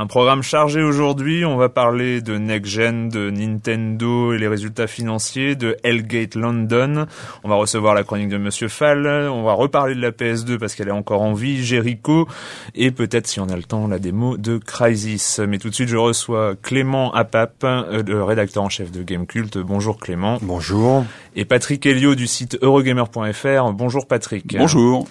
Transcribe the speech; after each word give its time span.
Un 0.00 0.06
programme 0.06 0.42
chargé 0.42 0.82
aujourd'hui, 0.82 1.44
on 1.44 1.58
va 1.58 1.68
parler 1.68 2.22
de 2.22 2.38
Next 2.38 2.72
Gen, 2.72 3.10
de 3.10 3.28
Nintendo 3.28 4.32
et 4.32 4.38
les 4.38 4.48
résultats 4.48 4.86
financiers, 4.86 5.56
de 5.56 5.76
Hellgate 5.82 6.36
London, 6.36 7.04
on 7.44 7.50
va 7.50 7.56
recevoir 7.56 7.94
la 7.94 8.02
chronique 8.02 8.30
de 8.30 8.38
Monsieur 8.38 8.68
Fall, 8.68 9.06
on 9.06 9.42
va 9.42 9.52
reparler 9.52 9.94
de 9.94 10.00
la 10.00 10.10
PS2 10.10 10.56
parce 10.56 10.74
qu'elle 10.74 10.88
est 10.88 10.90
encore 10.90 11.20
en 11.20 11.34
vie, 11.34 11.62
Jericho, 11.62 12.26
et 12.74 12.92
peut-être 12.92 13.26
si 13.26 13.40
on 13.40 13.50
a 13.50 13.56
le 13.56 13.62
temps, 13.62 13.88
la 13.88 13.98
démo 13.98 14.38
de 14.38 14.56
Crysis. 14.56 15.38
Mais 15.46 15.58
tout 15.58 15.68
de 15.68 15.74
suite, 15.74 15.90
je 15.90 15.98
reçois 15.98 16.54
Clément 16.62 17.12
Apap, 17.12 17.62
euh, 17.64 18.02
le 18.02 18.24
rédacteur 18.24 18.62
en 18.62 18.70
chef 18.70 18.90
de 18.90 19.02
Gamecult. 19.02 19.58
Bonjour 19.58 19.98
Clément. 19.98 20.38
Bonjour. 20.40 21.04
Et 21.36 21.44
Patrick 21.44 21.84
Helio 21.84 22.14
du 22.14 22.26
site 22.26 22.56
Eurogamer.fr. 22.62 23.72
Bonjour 23.74 24.06
Patrick. 24.06 24.56
Bonjour. 24.56 25.06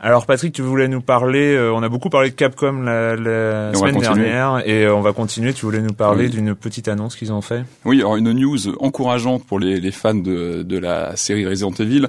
Alors 0.00 0.26
Patrick, 0.26 0.52
tu 0.52 0.62
voulais 0.62 0.86
nous 0.86 1.00
parler, 1.00 1.54
euh, 1.54 1.72
on 1.74 1.82
a 1.82 1.88
beaucoup 1.88 2.08
parlé 2.08 2.30
de 2.30 2.34
Capcom 2.34 2.82
la, 2.82 3.72
semaine 3.74 3.98
dernière 3.98 4.62
et 4.64 4.84
euh, 4.84 4.94
on 4.94 5.00
va 5.00 5.12
continuer, 5.12 5.52
tu 5.52 5.64
voulais 5.64 5.80
nous 5.80 5.92
parler 5.92 6.26
Oui. 6.26 6.30
d'une 6.30 6.54
petite 6.54 6.86
annonce 6.86 7.16
qu'ils 7.16 7.32
ont 7.32 7.40
fait? 7.40 7.64
Oui, 7.84 7.98
alors 7.98 8.16
une 8.16 8.32
news 8.32 8.68
encourageante 8.78 9.44
pour 9.44 9.58
les, 9.58 9.80
les 9.80 9.90
fans 9.90 10.14
de, 10.14 10.62
de 10.62 10.78
la 10.78 11.16
série 11.16 11.46
Resident 11.46 11.72
Evil. 11.72 12.06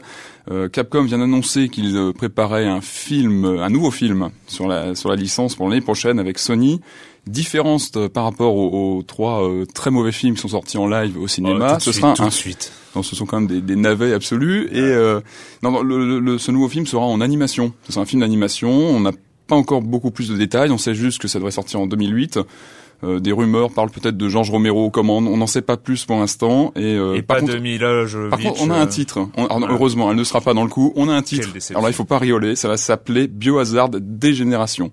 Euh, 0.52 0.70
Capcom 0.70 1.04
vient 1.04 1.18
d'annoncer 1.18 1.70
qu'il 1.70 1.96
euh, 1.96 2.14
préparait 2.14 2.68
un 2.68 2.82
film, 2.82 3.46
un 3.46 3.70
nouveau 3.70 3.90
film 3.90 4.30
sur 4.48 4.68
la 4.68 4.94
sur 4.94 5.10
la 5.10 5.16
licence 5.16 5.56
pour 5.56 5.68
l'année 5.68 5.82
prochaine 5.82 6.20
avec 6.20 6.38
Sony. 6.38 6.82
Différence 7.30 7.92
par 8.14 8.24
rapport 8.24 8.56
aux, 8.56 8.98
aux 8.98 9.04
trois 9.04 9.44
euh, 9.48 9.66
très 9.66 9.92
mauvais 9.92 10.12
films 10.12 10.36
qui 10.36 10.42
sont 10.42 10.48
sortis 10.50 10.78
en 10.78 10.88
live 10.88 11.18
au 11.20 11.28
cinéma. 11.28 11.74
Oh, 11.76 11.80
ce 11.80 11.92
suite, 11.92 12.02
sera 12.02 12.14
tout 12.14 12.24
un 12.24 12.28
de 12.28 12.32
suite. 12.34 12.72
Non, 12.96 13.04
ce 13.04 13.16
sont 13.16 13.26
quand 13.26 13.40
même 13.40 13.48
des, 13.48 13.62
des 13.62 13.76
navets 13.76 14.14
absolus. 14.14 14.68
Et 14.72 14.80
euh, 14.80 15.20
non, 15.64 15.72
non, 15.72 15.82
le, 15.84 16.20
le- 16.20 16.38
ce 16.38 16.52
nouveau 16.52 16.70
film 16.70 16.86
sera 16.88 17.06
en 17.06 17.22
animation. 17.22 17.72
Ce 17.84 17.94
sera 17.94 18.02
un 18.04 18.06
film 18.06 18.22
d'animation. 18.22 18.72
On 18.72 19.00
n'a 19.00 19.12
pas 19.48 19.56
encore 19.56 19.82
beaucoup 19.82 20.12
plus 20.12 20.30
de 20.30 20.36
détails. 20.38 20.72
On 20.72 20.78
sait 20.78 20.96
juste 20.96 21.22
que 21.22 21.28
ça 21.28 21.40
devrait 21.40 21.52
sortir 21.52 21.80
en 21.80 21.88
2008. 21.88 22.40
Euh, 23.02 23.20
des 23.22 23.32
rumeurs 23.32 23.72
parlent 23.72 23.92
peut-être 23.92 24.18
de 24.18 24.28
Georges 24.28 24.50
Romero 24.52 24.84
aux 24.86 24.90
commandes. 24.90 25.28
On 25.28 25.38
n'en 25.38 25.48
sait 25.48 25.62
pas 25.62 25.78
plus 25.78 26.04
pour 26.06 26.18
l'instant. 26.18 26.74
Et, 26.76 26.96
euh, 26.96 27.16
et 27.16 27.22
par 27.22 27.38
pas 27.38 27.42
contre, 27.42 27.54
de 27.54 27.60
Mila 27.60 28.04
par 28.30 28.40
contre, 28.40 28.62
on 28.62 28.70
a 28.72 28.76
un 28.76 28.88
titre. 28.88 29.20
On- 29.38 29.46
alors, 29.46 29.60
voilà. 29.60 29.74
Heureusement, 29.74 30.12
elle 30.12 30.18
ne 30.18 30.24
sera 30.26 30.42
pas 30.42 30.54
dans 30.54 30.64
le 30.64 30.70
coup. 30.70 30.92
On 30.98 31.08
a 31.08 31.14
un 31.14 31.22
titre. 31.22 31.48
Alors 31.70 31.84
là, 31.84 31.90
il 31.90 31.94
faut 31.94 32.04
pas 32.06 32.18
rigoler. 32.18 32.56
Ça 32.58 32.68
va 32.68 32.76
s'appeler 32.76 33.28
Biohazard 33.28 33.90
Dégénération. 33.90 34.92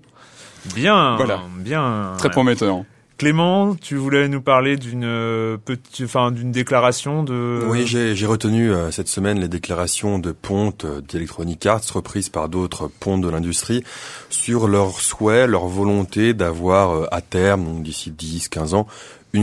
Bien, 0.75 1.15
Voilà. 1.17 1.41
bien. 1.59 2.13
Très 2.17 2.29
prometteur. 2.29 2.83
Clément, 3.17 3.73
tu 3.73 3.95
voulais 3.95 4.27
nous 4.27 4.41
parler 4.41 4.77
d'une 4.77 5.03
euh, 5.03 5.57
petite, 5.57 6.03
enfin 6.05 6.29
d'une 6.29 6.51
déclaration 6.51 7.23
de. 7.23 7.63
Oui, 7.67 7.87
j'ai 7.87 8.15
j'ai 8.15 8.27
retenu 8.27 8.71
euh, 8.71 8.91
cette 8.91 9.07
semaine 9.07 9.39
les 9.39 9.47
déclarations 9.47 10.19
de 10.19 10.31
pontes 10.31 10.85
euh, 10.85 11.01
d'Electronic 11.01 11.65
Arts 11.65 11.81
reprises 11.95 12.29
par 12.29 12.47
d'autres 12.47 12.87
pontes 12.99 13.21
de 13.21 13.29
l'industrie 13.29 13.83
sur 14.29 14.67
leur 14.67 14.99
souhait, 14.99 15.47
leur 15.47 15.65
volonté 15.65 16.35
d'avoir 16.35 16.91
euh, 16.91 17.05
à 17.11 17.21
terme, 17.21 17.65
donc 17.65 17.81
d'ici 17.81 18.11
10, 18.11 18.49
15 18.49 18.75
ans, 18.75 18.85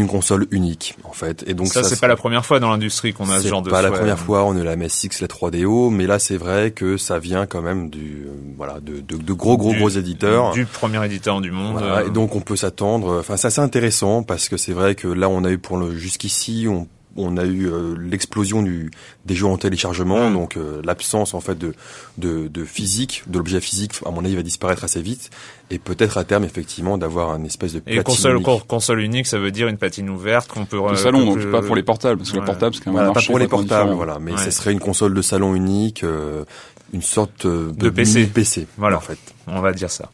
une 0.01 0.07
console 0.09 0.47
unique 0.51 0.97
en 1.05 1.13
fait. 1.13 1.45
Et 1.47 1.55
donc 1.55 1.69
ça, 1.69 1.83
c'est 1.83 2.01
pas 2.01 2.07
la 2.09 2.17
première 2.17 2.45
fois 2.45 2.61
dans 2.61 2.71
l'industrie 2.71 3.13
qu'on 3.13 3.29
a 3.31 3.37
ce 3.37 3.43
c'est 3.43 3.49
genre 3.49 3.63
de. 3.63 3.71
pas 3.71 3.83
la 3.83 3.91
première 3.91 4.19
fois, 4.19 4.45
on 4.45 4.57
a 4.57 4.63
la 4.65 4.77
MSX, 4.77 5.21
la 5.21 5.27
3DO, 5.29 5.91
mais 5.91 6.07
là 6.07 6.19
c'est 6.19 6.37
vrai 6.37 6.71
que 6.71 6.97
ça 6.97 7.19
vient 7.19 7.47
quand 7.47 7.63
même 7.63 7.91
du 7.91 8.27
euh, 8.27 8.33
voilà 8.57 8.81
de, 8.81 9.01
de, 9.01 9.17
de 9.17 9.33
gros 9.33 9.57
gros 9.57 9.73
Du- 9.73 9.79
gros 9.79 9.89
éditeurs. 9.89 10.53
Du 10.53 10.67
premier 10.67 11.05
éditeur 11.05 11.41
du 11.41 11.51
monde. 11.51 11.79
Voilà, 11.79 11.99
euh, 11.99 12.07
et 12.07 12.11
donc 12.11 12.35
on 12.37 12.41
peut 12.41 12.57
s'attendre. 12.57 13.19
Enfin, 13.21 13.37
c'est 13.37 13.47
assez 13.49 13.61
intéressant 13.61 14.23
parce 14.23 14.49
que 14.49 14.57
c'est 14.57 14.73
vrai 14.73 14.95
que 14.95 15.09
là, 15.09 15.29
on 15.29 15.45
a 15.45 15.51
eu 15.51 15.59
pour 15.59 15.77
le 15.77 15.95
jusqu'ici, 15.97 16.67
on, 16.69 16.87
on 17.17 17.37
a 17.37 17.45
eu 17.45 17.67
euh, 17.69 17.95
l'explosion 17.99 18.63
du 18.63 18.91
des 19.25 19.35
jeux 19.35 19.47
en 19.47 19.57
téléchargement, 19.57 20.31
Mm. 20.31 20.35
donc 20.35 20.57
euh, 20.57 20.81
l'absence 20.85 21.35
en 21.35 21.41
fait 21.41 21.57
de 21.59 21.75
de, 22.19 22.49
de 22.49 22.65
physique, 22.65 23.23
de 23.27 23.39
l'objet 23.39 23.61
physique, 23.61 23.93
à 24.07 24.11
mon 24.11 24.25
avis, 24.25 24.37
va 24.37 24.43
disparaître 24.43 24.85
assez 24.85 25.03
vite, 25.03 25.31
et 25.71 25.79
peut-être 25.79 26.19
à 26.19 26.25
terme 26.25 26.45
effectivement 26.45 26.99
d'avoir 26.99 27.31
un 27.31 27.45
espèce 27.45 27.73
de 27.75 27.83
Et 27.87 28.03
console, 28.03 28.35
unique. 28.35 28.45
con- 28.45 28.61
console 28.67 29.01
unique, 29.01 29.27
ça 29.27 29.39
veut 29.39 29.51
dire 29.51 29.69
une 29.69 29.79
platine 29.79 30.11
ouverte 30.11 30.49
qu'on 30.49 30.65
peut. 30.67 30.77
Le 30.79 30.93
euh, 30.93 30.97
salon, 30.97 31.25
donc 31.25 31.51
pas 31.51 31.63
pour 31.63 31.77
les 31.77 31.83
portables, 31.83 32.19
parce 32.19 32.31
que 32.31 32.37
Ouais. 32.37 32.41
le 32.43 32.47
portable, 32.47 32.75
c'est 32.75 32.81
quand 32.85 32.91
même 32.91 32.95
Voilà, 32.97 33.11
un 33.11 33.13
pas 33.13 33.23
pour 33.23 33.39
les 33.39 33.49
portables, 33.49 33.93
voilà, 33.93 34.19
mais 34.21 34.33
Ouais. 34.33 34.39
ce 34.39 34.51
serait 34.51 34.73
une 34.73 34.81
console 34.81 35.15
de 35.15 35.23
salon 35.23 35.55
unique, 35.55 36.05
euh, 36.05 36.45
une 36.93 37.03
sorte 37.03 37.47
euh, 37.47 37.73
De 37.73 37.91
PC. 37.91 38.21
mini 38.21 38.31
PC, 38.31 38.67
Voilà. 38.77 38.99
en 38.99 39.01
fait. 39.01 39.19
On 39.47 39.61
va 39.61 39.73
dire 39.73 39.91
ça. 39.91 40.11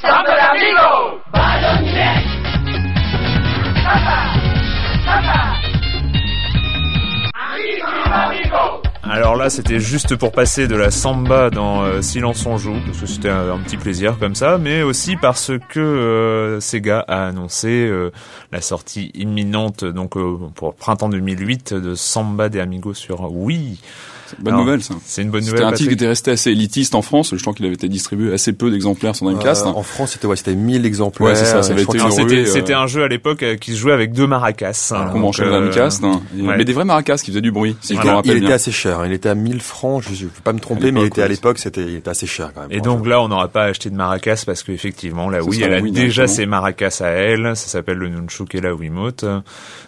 Samba 0.00 0.34
amigo, 0.52 1.20
Alors 9.08 9.36
là, 9.36 9.50
c'était 9.50 9.78
juste 9.78 10.16
pour 10.16 10.32
passer 10.32 10.66
de 10.66 10.74
la 10.74 10.90
samba 10.90 11.48
dans 11.50 11.82
euh, 11.82 12.02
Silence 12.02 12.44
on 12.44 12.58
joue, 12.58 12.76
parce 12.84 12.98
que 12.98 13.06
c'était 13.06 13.28
un, 13.28 13.56
petit 13.58 13.76
plaisir 13.76 14.18
comme 14.18 14.34
ça, 14.34 14.58
mais 14.58 14.82
aussi 14.82 15.16
parce 15.16 15.52
que 15.68 15.78
euh, 15.78 16.60
Sega 16.60 17.04
a 17.06 17.26
annoncé 17.26 17.68
euh, 17.68 18.10
la 18.50 18.60
sortie 18.60 19.12
imminente, 19.14 19.84
donc 19.84 20.14
pour 20.54 20.74
printemps 20.74 21.08
2008, 21.08 21.74
de 21.74 21.94
Samba 21.94 22.48
des 22.48 22.58
Amigos 22.58 22.94
sur 22.94 23.32
Wii. 23.32 23.78
Bonne 24.38 24.54
Alors, 24.54 24.64
nouvelle, 24.64 24.82
ça. 24.82 24.94
C'est 25.04 25.22
une 25.22 25.30
bonne 25.30 25.42
C'était 25.42 25.56
nouvelle. 25.58 25.72
un 25.72 25.76
titre 25.76 25.88
qui 25.88 25.94
était 25.94 26.06
resté 26.08 26.30
assez 26.32 26.50
élitiste 26.50 26.94
en 26.94 27.02
France. 27.02 27.34
Je 27.34 27.40
crois 27.40 27.54
qu'il 27.54 27.64
avait 27.66 27.74
été 27.74 27.88
distribué 27.88 28.32
assez 28.32 28.52
peu 28.52 28.70
d'exemplaires 28.70 29.14
sur 29.16 29.26
Dreamcast. 29.26 29.66
Euh, 29.66 29.70
en 29.70 29.82
France, 29.82 30.12
c'était 30.12 30.26
ouais, 30.26 30.36
c'était 30.36 30.54
1000 30.54 30.84
exemplaires. 30.86 31.26
Ouais, 31.28 31.34
c'est 31.34 31.44
ça, 31.44 31.62
ça 31.62 31.72
avait 31.72 31.82
été 31.82 31.98
C'était 32.10 32.34
euh, 32.36 32.46
c'était 32.46 32.74
un 32.74 32.86
jeu 32.86 33.02
à 33.02 33.08
l'époque 33.08 33.42
euh, 33.42 33.56
qui 33.56 33.72
se 33.72 33.76
jouait 33.78 33.92
avec 33.92 34.12
deux 34.12 34.26
maracas. 34.26 34.92
hein, 34.94 35.08
qu'on 35.12 35.20
branchait 35.20 35.44
le 35.44 35.52
euh, 35.52 35.60
Dreamcast. 35.60 36.04
hein. 36.04 36.20
Ouais. 36.36 36.56
Mais 36.58 36.64
des 36.64 36.72
vrais 36.72 36.84
maracas 36.84 37.16
qui 37.18 37.30
faisaient 37.30 37.40
du 37.40 37.52
bruit, 37.52 37.76
si 37.80 37.94
Voilà. 37.94 38.22
il 38.24 38.42
était 38.44 38.52
assez 38.52 38.72
cher, 38.72 39.04
il 39.06 39.12
était 39.12 39.28
à 39.28 39.34
1000 39.34 39.60
francs, 39.60 40.02
je 40.02 40.24
ne 40.24 40.28
peux 40.30 40.42
pas 40.42 40.52
me 40.52 40.60
tromper, 40.60 40.92
mais 40.92 41.00
il 41.02 41.06
était 41.06 41.22
à 41.22 41.28
l'époque, 41.28 41.58
c'était 41.58 41.82
il 41.82 41.96
était 41.96 42.10
assez 42.10 42.26
cher 42.26 42.52
quand 42.54 42.62
même. 42.62 42.72
Et 42.72 42.78
un 42.78 42.82
donc 42.82 43.06
là, 43.06 43.20
on 43.20 43.28
n'aura 43.28 43.48
pas 43.48 43.64
acheté 43.64 43.90
de 43.90 43.96
maracas 43.96 44.42
parce 44.46 44.62
qu'effectivement, 44.62 45.28
la 45.30 45.42
Wii, 45.42 45.62
elle 45.62 45.74
a 45.74 45.80
déjà 45.80 46.26
ses 46.26 46.46
maracas 46.46 46.98
à 47.00 47.08
elle. 47.08 47.52
Ça 47.56 47.68
s'appelle 47.68 47.98
le 47.98 48.08
Nunchuk 48.08 48.54
et 48.54 48.60
la 48.60 48.74
Wiimote. 48.74 49.24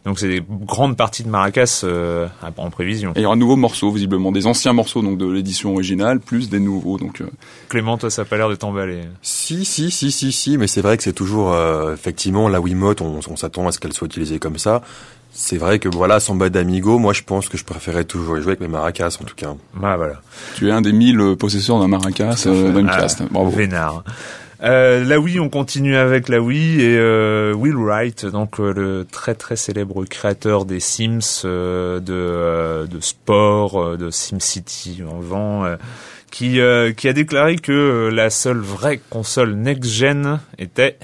Donc 0.04 0.18
c'est 0.18 0.28
des 0.28 0.42
grandes 0.48 0.96
parties 0.96 1.22
de 1.24 1.28
maracas 1.28 1.82
euh, 1.84 2.26
en 2.56 2.70
prévision. 2.70 3.12
Et 3.14 3.20
il 3.20 3.22
y 3.22 3.26
aura 3.26 3.36
de 3.36 4.18
des 4.32 4.46
anciens 4.46 4.72
morceaux 4.72 5.02
donc 5.02 5.18
de 5.18 5.26
l'édition 5.30 5.72
originale, 5.72 6.20
plus 6.20 6.48
des 6.48 6.60
nouveaux. 6.60 6.98
Donc, 6.98 7.20
euh, 7.20 7.26
Clément, 7.68 7.98
toi, 7.98 8.10
ça 8.10 8.22
a 8.22 8.24
pas 8.24 8.36
l'air 8.36 8.48
de 8.48 8.54
t'emballer. 8.54 9.02
Si, 9.22 9.64
si, 9.64 9.90
si, 9.90 10.10
si, 10.10 10.32
si, 10.32 10.58
mais 10.58 10.66
c'est 10.66 10.80
vrai 10.80 10.96
que 10.96 11.02
c'est 11.02 11.12
toujours, 11.12 11.52
euh, 11.52 11.94
effectivement, 11.94 12.48
la 12.48 12.60
Wiimote, 12.60 13.00
on, 13.00 13.20
on 13.28 13.36
s'attend 13.36 13.66
à 13.66 13.72
ce 13.72 13.78
qu'elle 13.78 13.92
soit 13.92 14.06
utilisée 14.06 14.38
comme 14.38 14.58
ça. 14.58 14.82
C'est 15.30 15.58
vrai 15.58 15.78
que 15.78 15.88
voilà, 15.88 16.20
sans 16.20 16.34
bas 16.34 16.48
d'Amigo, 16.48 16.98
moi 16.98 17.12
je 17.12 17.22
pense 17.22 17.48
que 17.48 17.56
je 17.56 17.64
préférais 17.64 18.04
toujours 18.04 18.38
y 18.38 18.42
jouer 18.42 18.52
avec 18.52 18.60
mes 18.60 18.66
maracas 18.66 19.18
en 19.20 19.24
tout 19.24 19.36
cas. 19.36 19.54
Bah 19.74 19.96
voilà. 19.96 20.20
tu 20.56 20.68
es 20.68 20.72
un 20.72 20.80
des 20.80 20.90
1000 20.92 21.36
possesseurs 21.38 21.78
d'un 21.78 21.86
maracas, 21.86 22.44
euh, 22.46 22.72
Dreamcast. 22.72 23.20
Ah, 23.20 23.26
Bravo. 23.30 23.50
Vénard. 23.50 24.02
Euh, 24.62 25.04
la 25.04 25.20
Wii, 25.20 25.38
on 25.38 25.48
continue 25.48 25.94
avec 25.94 26.28
la 26.28 26.40
Wii 26.40 26.80
et 26.82 26.96
euh, 26.98 27.54
Will 27.54 27.76
Wright, 27.76 28.26
donc 28.26 28.58
euh, 28.58 28.72
le 28.74 29.06
très 29.10 29.36
très 29.36 29.54
célèbre 29.54 30.04
créateur 30.04 30.64
des 30.64 30.80
Sims, 30.80 31.42
euh, 31.44 32.00
de, 32.00 32.12
euh, 32.12 32.86
de 32.86 32.98
sport, 33.00 33.96
de 33.96 34.10
SimCity 34.10 35.02
en 35.08 35.20
vent, 35.20 35.64
euh, 35.64 35.76
qui 36.32 36.58
euh, 36.58 36.92
qui 36.92 37.06
a 37.08 37.12
déclaré 37.12 37.54
que 37.56 38.10
la 38.12 38.30
seule 38.30 38.58
vraie 38.58 39.00
console 39.10 39.54
next-gen 39.54 40.40
était 40.58 40.98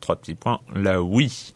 trois 0.00 0.16
petits 0.16 0.34
points 0.34 0.60
la 0.76 1.00
Wii. 1.02 1.54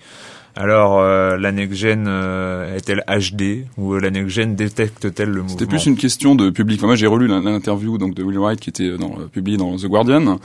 Alors 0.57 0.99
euh, 1.01 1.37
la 1.37 1.53
next-gen 1.53 2.07
euh, 2.09 2.75
est-elle 2.75 3.05
HD 3.07 3.67
ou 3.77 3.99
la 3.99 4.11
next-gen 4.11 4.55
détecte-t-elle 4.57 5.29
le 5.29 5.43
mouvement 5.43 5.49
C'était 5.59 5.67
plus 5.67 5.85
une 5.85 5.97
question 5.97 6.35
de 6.37 6.49
public. 6.49 6.79
Enfin, 6.79 6.87
moi, 6.87 6.97
j'ai 6.97 7.07
relu 7.09 7.27
l'in- 7.27 7.43
l'interview 7.43 7.99
donc 7.99 8.15
de 8.15 8.23
Will 8.23 8.39
Wright 8.39 8.61
qui 8.61 8.71
était 8.71 8.97
dans, 8.97 9.11
publiée 9.31 9.59
dans 9.59 9.77
The 9.77 9.87
Guardian. 9.87 10.39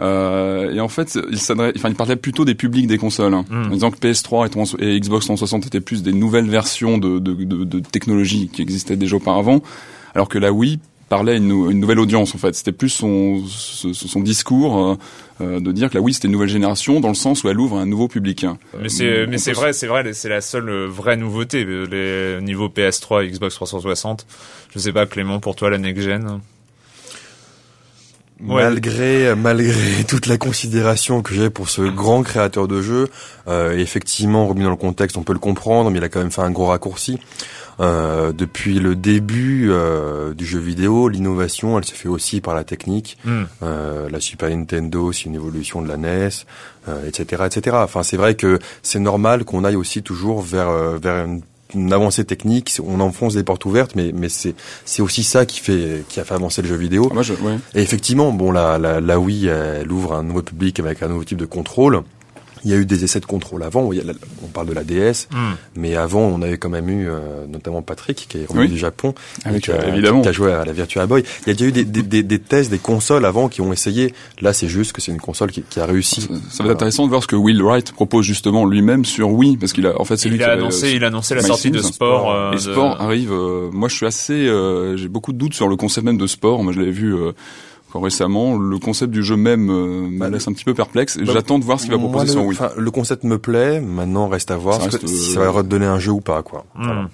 Euh, 0.00 0.72
et 0.72 0.80
en 0.80 0.88
fait, 0.88 1.18
il, 1.30 1.38
s'adresse- 1.38 1.74
enfin, 1.76 1.88
il 1.90 1.94
parlait 1.94 2.16
plutôt 2.16 2.44
des 2.44 2.54
publics 2.54 2.86
des 2.86 2.98
consoles, 2.98 3.34
hein, 3.34 3.44
Mm. 3.50 3.66
en 3.66 3.70
disant 3.70 3.90
que 3.90 3.98
PS3 3.98 4.46
et, 4.46 4.50
300 4.50 4.78
et 4.80 4.98
Xbox 4.98 5.26
360 5.26 5.66
étaient 5.66 5.80
plus 5.80 6.02
des 6.02 6.12
nouvelles 6.12 6.48
versions 6.48 6.96
de, 6.98 7.18
de, 7.18 7.34
de, 7.34 7.64
de 7.64 7.80
technologies 7.80 8.48
qui 8.52 8.62
existaient 8.62 8.96
déjà 8.96 9.16
auparavant, 9.16 9.60
alors 10.14 10.28
que 10.28 10.38
la 10.38 10.52
Wii 10.52 10.78
parlait 11.10 11.32
à 11.32 11.36
une, 11.36 11.50
une 11.70 11.80
nouvelle 11.80 11.98
audience 11.98 12.34
en 12.34 12.38
fait. 12.38 12.54
C'était 12.54 12.70
plus 12.72 12.88
son, 12.88 13.42
discours 14.22 14.78
euh, 14.78 14.96
euh, 15.40 15.60
de 15.60 15.72
dire 15.72 15.90
que 15.90 15.94
la 15.96 16.00
Wii 16.00 16.14
c'était 16.14 16.28
une 16.28 16.32
nouvelle 16.32 16.48
génération 16.48 17.00
dans 17.00 17.08
le 17.08 17.14
sens 17.14 17.42
où 17.42 17.48
elle 17.48 17.58
ouvre 17.58 17.78
un 17.78 17.86
nouveau 17.86 18.06
public. 18.08 18.44
hein. 18.44 18.58
Mais 18.80 18.88
c'est 18.88 19.26
mais 19.26 19.36
vrai, 19.52 19.72
c'est 19.72 19.86
vrai, 19.88 20.12
c'est 20.12 20.28
la 20.28 20.40
seule 20.40 20.70
vraie 20.86 21.16
nouveauté 21.16 21.64
les 21.64 22.38
niveau 22.42 22.68
PS3 22.68 23.24
et 23.24 23.30
Xbox 23.30 23.54
360. 23.56 24.24
Je 24.72 24.78
sais 24.78 24.92
pas 24.92 25.06
Clément 25.06 25.40
pour 25.40 25.56
toi 25.56 25.68
la 25.70 25.78
next 25.78 26.02
gen. 26.04 26.40
Ouais. 28.42 28.62
Malgré 28.62 29.34
malgré 29.34 30.04
toute 30.08 30.26
la 30.26 30.38
considération 30.38 31.20
que 31.20 31.34
j'ai 31.34 31.50
pour 31.50 31.68
ce 31.68 31.82
grand 31.82 32.22
créateur 32.22 32.68
de 32.68 32.80
jeux, 32.80 33.08
euh, 33.48 33.76
effectivement 33.76 34.46
remis 34.46 34.64
dans 34.64 34.70
le 34.70 34.76
contexte, 34.76 35.16
on 35.16 35.22
peut 35.22 35.34
le 35.34 35.38
comprendre, 35.38 35.90
mais 35.90 35.98
il 35.98 36.04
a 36.04 36.08
quand 36.08 36.20
même 36.20 36.30
fait 36.30 36.40
un 36.42 36.50
gros 36.50 36.66
raccourci. 36.66 37.18
Euh, 37.80 38.32
depuis 38.32 38.78
le 38.78 38.94
début 38.94 39.68
euh, 39.70 40.34
du 40.34 40.44
jeu 40.44 40.58
vidéo, 40.58 41.08
l'innovation, 41.08 41.78
elle 41.78 41.84
se 41.84 41.94
fait 41.94 42.08
aussi 42.08 42.42
par 42.42 42.54
la 42.54 42.62
technique. 42.62 43.16
Hmm. 43.24 43.44
Euh, 43.62 44.08
la 44.10 44.20
Super 44.20 44.50
Nintendo, 44.50 45.12
c'est 45.12 45.24
une 45.24 45.34
évolution 45.34 45.80
de 45.80 45.88
la 45.88 45.96
NES, 45.96 46.28
euh, 46.88 47.06
etc., 47.06 47.44
etc. 47.46 47.76
Enfin, 47.80 48.02
c'est 48.02 48.18
vrai 48.18 48.34
que 48.34 48.58
c'est 48.82 48.98
normal 48.98 49.44
qu'on 49.44 49.64
aille 49.64 49.76
aussi 49.76 50.02
toujours 50.02 50.42
vers 50.42 50.68
euh, 50.68 50.98
vers 50.98 51.24
une, 51.24 51.40
une 51.74 51.92
avancée 51.92 52.24
technique. 52.24 52.78
On 52.86 53.00
enfonce 53.00 53.34
des 53.34 53.42
portes 53.42 53.64
ouvertes, 53.64 53.94
mais 53.94 54.12
mais 54.14 54.28
c'est 54.28 54.54
c'est 54.84 55.02
aussi 55.02 55.22
ça 55.22 55.46
qui 55.46 55.60
fait 55.60 56.04
qui 56.08 56.20
a 56.20 56.24
fait 56.24 56.34
avancer 56.34 56.62
le 56.62 56.68
jeu 56.68 56.76
vidéo. 56.76 57.08
Ah, 57.10 57.14
moi, 57.14 57.22
je, 57.22 57.34
ouais. 57.34 57.58
Et 57.74 57.82
effectivement, 57.82 58.32
bon, 58.32 58.52
la, 58.52 58.78
la, 58.78 59.00
la 59.00 59.18
Wii, 59.18 59.46
elle 59.46 59.90
ouvre 59.90 60.14
un 60.14 60.22
nouveau 60.22 60.42
public 60.42 60.80
avec 60.80 61.02
un 61.02 61.08
nouveau 61.08 61.24
type 61.24 61.38
de 61.38 61.46
contrôle. 61.46 62.02
Il 62.64 62.70
y 62.70 62.74
a 62.74 62.76
eu 62.76 62.84
des 62.86 63.04
essais 63.04 63.20
de 63.20 63.26
contrôle 63.26 63.62
avant. 63.62 63.92
Il 63.92 63.98
y 63.98 64.00
a 64.00 64.04
la- 64.04 64.12
on 64.44 64.48
parle 64.48 64.66
de 64.68 64.72
la 64.72 64.84
DS, 64.84 65.28
Hmm. 65.32 65.54
mais 65.76 65.96
avant, 65.96 66.20
on 66.22 66.42
avait 66.42 66.58
quand 66.58 66.68
même 66.68 66.88
eu, 66.88 67.08
euh, 67.08 67.46
notamment 67.48 67.82
Patrick, 67.82 68.26
qui 68.28 68.38
est 68.38 68.46
revenu 68.46 68.64
Oui. 68.64 68.68
du 68.68 68.78
Japon, 68.78 69.14
Avec, 69.44 69.58
et 69.58 69.60
qui 69.62 69.70
a- 69.72 69.88
évidemment. 69.88 70.20
qui 70.22 70.28
a 70.28 70.32
joué 70.32 70.52
à 70.52 70.64
la 70.64 70.72
Virtua 70.72 71.06
Boy. 71.06 71.22
Il 71.42 71.48
y 71.48 71.50
a 71.50 71.54
déjà 71.54 71.66
eu 71.66 71.72
des, 71.72 71.84
des, 71.84 72.02
des, 72.02 72.22
des 72.22 72.38
tests, 72.38 72.70
des 72.70 72.78
consoles 72.78 73.24
avant 73.24 73.48
qui 73.48 73.60
ont 73.60 73.72
essayé. 73.72 74.14
Là, 74.40 74.52
c'est 74.52 74.68
juste 74.68 74.92
que 74.92 75.00
c'est 75.00 75.12
une 75.12 75.20
console 75.20 75.50
qui, 75.52 75.62
qui 75.62 75.80
a 75.80 75.86
réussi. 75.86 76.20
Ça, 76.22 76.28
ça 76.50 76.62
va 76.64 76.70
être 76.70 76.76
intéressant 76.76 77.04
de 77.04 77.10
voir 77.10 77.22
ce 77.22 77.26
que 77.28 77.36
Will 77.36 77.62
Wright 77.62 77.92
propose 77.92 78.24
justement 78.26 78.66
lui-même 78.66 79.04
sur 79.04 79.30
Wii, 79.30 79.56
parce 79.56 79.72
qu'il 79.72 79.86
a, 79.86 80.00
en 80.00 80.04
fait, 80.04 80.16
c'est 80.16 80.28
lui 80.28 80.36
Il 80.36 80.38
qui 80.38 80.44
a 80.44 80.52
annoncé, 80.52 80.86
euh, 80.86 80.96
il 80.96 81.04
a 81.04 81.06
annoncé 81.08 81.34
la 81.34 81.42
sortie 81.42 81.70
de 81.70 81.80
sport. 81.80 82.32
euh, 82.32 82.52
Et 82.52 82.56
de- 82.56 82.60
sport 82.60 83.00
arrive. 83.00 83.32
euh, 83.32 83.68
moi, 83.72 83.88
je 83.88 83.94
suis 83.96 84.06
assez. 84.06 84.32
euh, 84.48 84.96
J'ai 84.96 85.08
beaucoup 85.08 85.32
de 85.32 85.38
doutes 85.38 85.54
sur 85.54 85.68
le 85.68 85.76
concept 85.76 86.04
même 86.04 86.18
de 86.18 86.26
sport. 86.26 86.62
Moi, 86.62 86.72
je 86.72 86.78
l'avais 86.78 86.90
vu 86.90 87.14
euh, 87.14 87.32
encore 87.90 88.04
récemment. 88.04 88.56
Le 88.56 88.78
concept 88.78 89.12
du 89.12 89.22
jeu 89.22 89.36
même 89.36 89.68
euh, 89.70 90.08
me 90.08 90.18
Bah, 90.18 90.28
laisse 90.30 90.48
un 90.48 90.52
petit 90.52 90.64
peu 90.64 90.72
perplexe. 90.74 91.16
Et 91.16 91.24
bah, 91.24 91.32
J'attends 91.34 91.58
de 91.58 91.64
voir 91.64 91.78
ce 91.78 91.84
qu'il 91.84 91.92
va 91.92 91.98
Moi, 91.98 92.08
proposer 92.10 92.34
le, 92.34 92.40
sur 92.40 92.44
Wii. 92.44 92.58
le 92.78 92.90
concept 92.90 93.24
me 93.24 93.38
plaît. 93.38 93.80
Maintenant, 93.80 94.28
reste 94.28 94.50
à 94.50 94.56
voir 94.56 94.80
Ça 94.80 94.98
que- 94.98 95.06
si 95.06 95.30
euh, 95.32 95.34
ça 95.34 95.40
va 95.40 95.50
redonner 95.50 95.86
un 95.86 95.98
jeu 95.98 96.12
ou 96.12 96.20
pas, 96.20 96.42
quoi. 96.42 96.64
Hmm. 96.74 96.84
Voilà. 96.84 97.08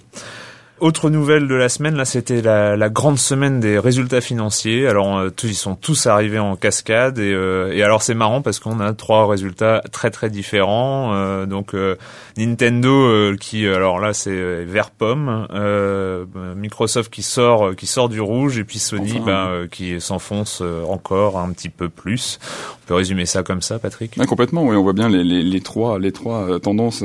Autre 0.79 1.09
nouvelle 1.09 1.49
de 1.49 1.55
la 1.55 1.71
semaine, 1.71 1.97
là, 1.97 2.05
c'était 2.05 2.43
la, 2.43 2.77
la 2.77 2.91
grande 2.91 3.19
semaine 3.19 3.61
des 3.61 3.79
résultats 3.79 4.21
financiers. 4.21 4.87
Alors, 4.87 5.17
euh, 5.17 5.31
tous- 5.31 5.47
ils 5.47 5.55
sont 5.55 5.75
tous 5.75 6.07
arrivés 6.07 6.39
en 6.39 6.55
cascade 6.55 7.19
et, 7.19 7.33
euh, 7.33 7.73
et 7.73 7.83
alors 7.83 8.03
c'est 8.03 8.13
marrant 8.13 8.43
parce 8.43 8.61
qu'on 8.61 8.79
a 8.81 8.93
trois 8.93 9.27
résultats 9.27 9.83
très 9.91 10.11
très 10.11 10.29
différents. 10.29 11.15
Euh, 11.15 11.47
donc 11.47 11.75
euh, 11.75 11.97
Nintendo 12.37 12.91
euh, 12.91 13.37
qui, 13.41 13.67
alors 13.67 14.01
là, 14.01 14.13
c'est 14.13 14.29
euh, 14.31 14.67
vert 14.69 14.91
pomme, 14.91 15.47
euh, 15.55 16.27
Microsoft 16.55 17.11
qui 17.11 17.23
sort 17.23 17.75
qui 17.75 17.87
sort 17.87 18.11
du 18.11 18.21
rouge 18.21 18.59
et 18.59 18.65
puis 18.65 18.79
Sony 18.79 19.13
Enfin. 19.13 19.25
ben, 19.25 19.47
euh, 19.49 19.67
qui 19.67 19.99
s'enfonce 19.99 20.61
euh, 20.61 20.85
encore 20.85 21.39
un 21.39 21.53
petit 21.53 21.71
peu 21.71 21.89
plus. 21.89 22.39
On 22.85 22.89
peut 22.89 22.95
résumer 22.97 23.25
ça 23.25 23.43
comme 23.43 23.63
ça, 23.63 23.79
Patrick? 23.79 24.13
Ouais, 24.19 24.27
complètement, 24.27 24.63
oui, 24.67 24.77
on 24.77 24.83
voit 24.83 24.93
bien 24.93 25.09
les, 25.09 25.25
les, 25.25 25.43
les 25.43 25.61
trois, 25.63 25.99
les 25.99 26.13
trois 26.13 26.43
euh, 26.51 26.59
tendances 26.59 27.03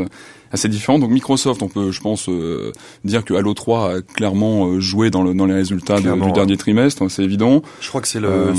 assez 0.52 0.68
différentes. 0.70 1.02
Donc 1.02 1.12
Microsoft, 1.12 1.62
on 1.62 1.68
peut, 1.68 1.92
je 1.92 2.00
pense, 2.02 2.28
euh, 2.30 2.72
dire 3.04 3.24
que 3.26 3.34
Halo 3.34 3.54
3 3.54 3.94
a 3.98 4.02
clairement 4.02 4.68
euh, 4.68 4.80
joué 4.80 5.10
dans, 5.10 5.24
le, 5.24 5.34
dans 5.34 5.46
les 5.46 5.54
résultats 5.54 5.96
de- 6.00 6.10
du 6.28 6.32
dernier 6.34 6.58
trimestre, 6.58 7.10
c'est 7.10 7.24
évident. 7.24 7.62
Je 7.82 7.88
crois 7.90 8.02
que 8.02 8.08
c'est 8.08 8.20
le, 8.20 8.54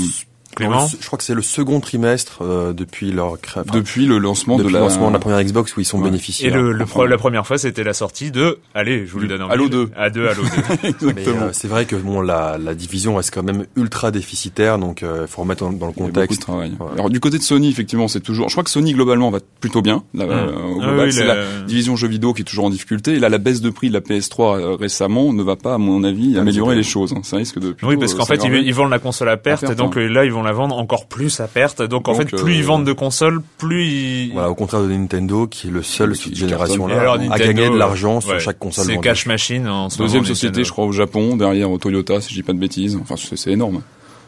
Euh, 0.61 0.87
je 0.99 1.05
crois 1.07 1.17
que 1.17 1.23
c'est 1.23 1.33
le 1.33 1.41
second 1.41 1.79
trimestre 1.79 2.39
euh, 2.41 2.73
depuis 2.73 3.11
leur 3.11 3.33
enfin, 3.33 3.63
Depuis 3.73 4.05
le 4.05 4.17
lancement 4.17 4.57
depuis 4.57 4.67
de 4.69 4.73
le 4.73 4.79
la, 4.79 4.85
lancement 4.85 5.07
de 5.09 5.13
la 5.13 5.19
première 5.19 5.41
Xbox 5.43 5.75
où 5.75 5.79
ils 5.79 5.85
sont 5.85 5.97
Ouais. 5.97 6.07
Et 6.07 6.11
bénéficiaires. 6.11 6.55
le, 6.55 6.71
le 6.71 6.85
pro- 6.85 7.05
la 7.05 7.17
première 7.17 7.45
fois, 7.47 7.57
c'était 7.57 7.83
la 7.83 7.93
sortie 7.93 8.31
de, 8.31 8.59
allez, 8.73 9.05
je 9.05 9.11
vous 9.11 9.19
le 9.19 9.27
donne 9.27 9.41
en 9.43 9.49
Halo 9.49 9.63
mille. 9.63 9.71
2. 9.71 9.89
À 9.95 10.09
2, 10.09 10.27
Halo 10.27 10.43
2. 10.43 10.49
Mais 10.83 10.89
Exactement. 10.89 11.41
euh, 11.45 11.49
c'est 11.53 11.67
vrai 11.67 11.85
que 11.85 11.95
bon 11.95 12.21
la, 12.21 12.57
la 12.57 12.73
division 12.75 13.15
reste 13.15 13.33
quand 13.33 13.43
même 13.43 13.65
ultra 13.75 14.11
déficitaire, 14.11 14.77
donc 14.79 15.01
il 15.03 15.27
faut 15.27 15.41
remettre 15.41 15.63
dans, 15.63 15.71
dans 15.73 15.87
le 15.87 15.93
Il 15.95 15.99
y 15.99 16.03
a 16.03 16.07
beaucoup 16.07 16.11
de 16.11 16.13
contexte. 16.13 16.41
travail. 16.41 16.71
Ouais. 16.79 16.87
Alors 16.93 17.09
du 17.09 17.19
côté 17.19 17.37
de 17.37 17.43
Sony, 17.43 17.69
effectivement, 17.69 18.07
c'est 18.07 18.19
toujours. 18.21 18.49
Je 18.49 18.53
crois 18.53 18.63
que 18.63 18.69
Sony 18.69 18.93
globalement 18.93 19.29
va 19.31 19.39
plutôt 19.59 19.81
bien. 19.81 20.03
Là, 20.13 20.25
euh, 20.25 20.51
au 20.51 20.81
Ah 20.81 21.03
oui, 21.03 21.11
c'est 21.13 21.25
la- 21.25 21.35
la 21.35 21.61
division 21.65 21.95
jeux 21.95 22.07
vidéo 22.07 22.33
qui 22.33 22.41
est 22.41 22.45
toujours 22.45 22.65
en 22.65 22.69
difficulté. 22.69 23.13
Et 23.13 23.19
là, 23.19 23.29
la 23.29 23.37
baisse 23.37 23.61
de 23.61 23.69
prix 23.69 23.89
de 23.89 23.93
la 23.93 24.01
PS3 24.01 24.59
euh, 24.59 24.75
récemment 24.75 25.33
ne 25.33 25.41
va 25.43 25.55
pas, 25.55 25.75
à 25.75 25.77
mon 25.77 26.03
avis, 26.03 26.33
Ah, 26.37 26.41
améliorer 26.41 26.75
les 26.75 26.83
choses. 26.83 27.13
hein. 27.13 27.21
Ça 27.23 27.37
risque 27.37 27.59
de. 27.59 27.71
plutôt, 27.71 27.87
Oui, 27.87 27.97
parce 27.97 28.13
qu'en 28.13 28.23
euh, 28.23 28.25
fait, 28.25 28.43
ils, 28.43 28.73
vendent 28.73 28.91
la 28.91 28.99
console 28.99 29.29
à 29.29 29.37
perte, 29.37 29.61
perte, 29.61 29.73
et 29.73 29.75
donc 29.75 29.97
hein. 29.97 30.01
euh, 30.01 30.07
là, 30.09 30.25
ils 30.25 30.31
vont 30.31 30.42
la 30.43 30.51
vendre 30.53 30.77
encore 30.77 31.07
plus 31.07 31.39
à 31.39 31.47
perte. 31.47 31.81
Donc, 31.81 32.07
en 32.07 32.11
Donc, 32.13 32.21
fait, 32.29 32.35
plus 32.37 32.53
euh, 32.53 32.57
ils 32.57 32.63
vendent 32.63 32.85
de 32.85 32.93
consoles, 32.93 33.41
plus 33.57 33.85
ils... 33.85 34.33
Voilà, 34.33 34.49
au 34.49 34.55
contraire 34.55 34.81
de 34.81 34.87
Nintendo 34.89 35.47
qui 35.47 35.67
est 35.67 35.71
le 35.71 35.83
seul 35.83 36.11
Qui- 36.13 36.23
cette 36.23 36.33
qui 36.33 36.39
génération 36.39 36.87
Et 36.89 36.93
là 36.93 37.01
alors, 37.01 37.15
à 37.31 37.37
gagner 37.39 37.69
de 37.69 37.75
l'argent 37.77 38.21
sur 38.21 38.31
ouais, 38.31 38.39
chaque 38.39 38.59
console 38.59 38.85
C'est 38.85 38.97
cash 38.99 39.25
machine 39.25 39.67
en 39.67 39.89
ce 39.89 39.97
Deuxième 39.97 40.21
moment, 40.23 40.27
société, 40.33 40.47
Nintendo. 40.51 40.65
je 40.67 40.71
crois, 40.71 40.85
au 40.85 40.91
Japon, 40.91 41.35
derrière 41.37 41.69
Toyota, 41.79 42.21
si 42.21 42.29
je 42.29 42.35
dis 42.35 42.43
pas 42.43 42.53
de 42.53 42.59
bêtises. 42.59 42.97
Enfin, 43.01 43.15
c'est 43.17 43.35
c'est 43.37 43.51
énorme. 43.51 43.81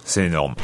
C'est 0.03 0.25
énorme. 0.25 0.55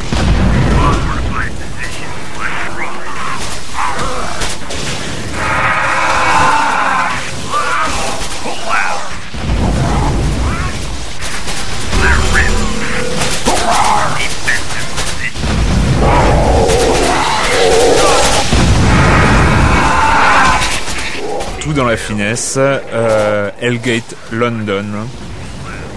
La 21.85 21.97
finesse. 21.97 22.55
Euh, 22.57 23.50
Hellgate 23.59 24.15
London. 24.31 24.85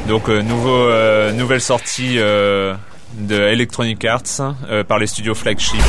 Donc 0.09 0.29
euh, 0.29 0.43
euh, 0.69 1.33
nouvelle 1.33 1.61
sortie 1.61 2.19
euh, 2.19 2.75
de 3.15 3.35
Electronic 3.35 4.05
Arts 4.05 4.55
euh, 4.69 4.85
par 4.85 4.99
les 4.99 5.07
studios 5.07 5.35
Flagship. 5.35 5.81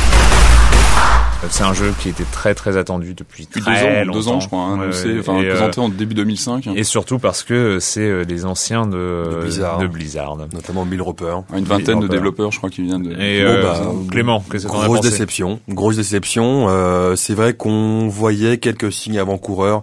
Euh, 1.44 1.46
C'est 1.50 1.64
un 1.64 1.74
jeu 1.74 1.92
qui 2.00 2.08
était 2.08 2.24
très 2.24 2.54
très 2.54 2.76
attendu 2.76 3.14
depuis, 3.14 3.46
très 3.46 3.60
deux 3.60 3.68
ans, 3.70 4.04
longtemps. 4.04 4.12
deux 4.18 4.28
ans, 4.28 4.40
je 4.40 4.46
crois, 4.46 4.60
hein, 4.62 4.78
Ouais, 4.78 5.18
enfin, 5.20 5.38
et, 5.38 5.46
euh, 5.46 5.50
présenté 5.54 5.80
en 5.80 5.88
début 5.88 6.14
2005. 6.14 6.68
et 6.74 6.82
surtout 6.84 7.18
parce 7.18 7.42
que 7.42 7.78
c'est 7.78 8.00
euh, 8.00 8.24
les 8.24 8.44
anciens 8.46 8.86
de, 8.86 9.28
De 9.30 9.40
Blizzard. 9.42 9.78
de 9.78 9.86
Blizzard. 9.86 10.36
notamment 10.52 10.84
Bill 10.86 11.02
Roper. 11.02 11.36
Une 11.56 11.64
vingtaine 11.64 12.00
de 12.00 12.08
développeurs, 12.08 12.52
je 12.52 12.58
crois, 12.58 12.70
qui 12.70 12.82
viennent 12.82 13.02
de. 13.02 13.12
Et 13.20 13.44
Bon, 13.44 13.50
euh, 13.50 13.62
bah, 13.62 13.80
Clément, 14.10 14.44
qu'est-ce 14.50 14.66
que 14.66 14.72
as 14.72 14.84
Grosse 14.86 15.00
déception, 15.00 15.60
grosse 15.68 15.96
déception. 15.96 16.66
Euh, 16.68 17.16
c'est 17.16 17.34
vrai 17.34 17.54
qu'on 17.54 18.08
voyait 18.08 18.58
quelques 18.58 18.92
signes 18.92 19.18
avant-coureurs 19.18 19.82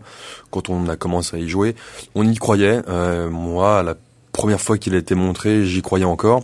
quand 0.52 0.70
on 0.70 0.88
a 0.88 0.96
commencé 0.96 1.38
à 1.38 1.40
y 1.40 1.48
jouer. 1.50 1.76
On 2.16 2.28
y 2.28 2.36
croyait. 2.36 2.82
Euh, 2.90 3.30
moi, 3.30 3.84
la 3.84 3.96
première 4.34 4.60
fois 4.60 4.78
qu'il 4.78 4.96
a 4.96 4.98
été 4.98 5.16
montré, 5.16 5.66
j'y 5.66 5.82
croyais 5.82 6.06
encore. 6.06 6.44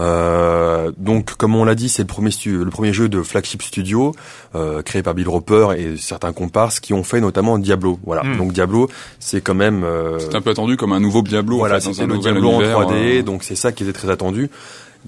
Euh, 0.00 0.90
donc, 0.96 1.36
comme 1.36 1.54
on 1.54 1.64
l'a 1.64 1.74
dit, 1.74 1.88
c'est 1.88 2.02
le 2.02 2.08
premier 2.08 2.30
le 2.44 2.70
premier 2.70 2.92
jeu 2.92 3.08
de 3.08 3.22
flagship 3.22 3.62
studio 3.62 4.14
euh, 4.54 4.82
créé 4.82 5.02
par 5.02 5.14
Bill 5.14 5.28
Roper 5.28 5.68
et 5.76 5.96
certains 5.98 6.32
comparses 6.32 6.80
qui 6.80 6.94
ont 6.94 7.04
fait 7.04 7.20
notamment 7.20 7.58
Diablo. 7.58 7.98
Voilà. 8.04 8.22
Hmm. 8.24 8.38
Donc 8.38 8.52
Diablo, 8.52 8.88
c'est 9.20 9.40
quand 9.40 9.54
même 9.54 9.84
euh, 9.84 10.18
C'est 10.18 10.34
un 10.34 10.40
peu 10.40 10.50
attendu 10.50 10.76
comme 10.76 10.92
un 10.92 11.00
nouveau 11.00 11.22
Diablo. 11.22 11.58
voilà, 11.58 11.76
en 11.76 11.80
fait, 11.80 11.92
c'était 11.92 12.06
le 12.06 12.18
Diablo 12.18 12.48
en 12.48 12.60
univers, 12.60 12.80
3D, 12.80 12.92
euh, 12.92 13.22
donc 13.22 13.42
c'est 13.44 13.54
ça 13.54 13.72
qui 13.72 13.84
était 13.84 13.92
très 13.92 14.10
attendu. 14.10 14.50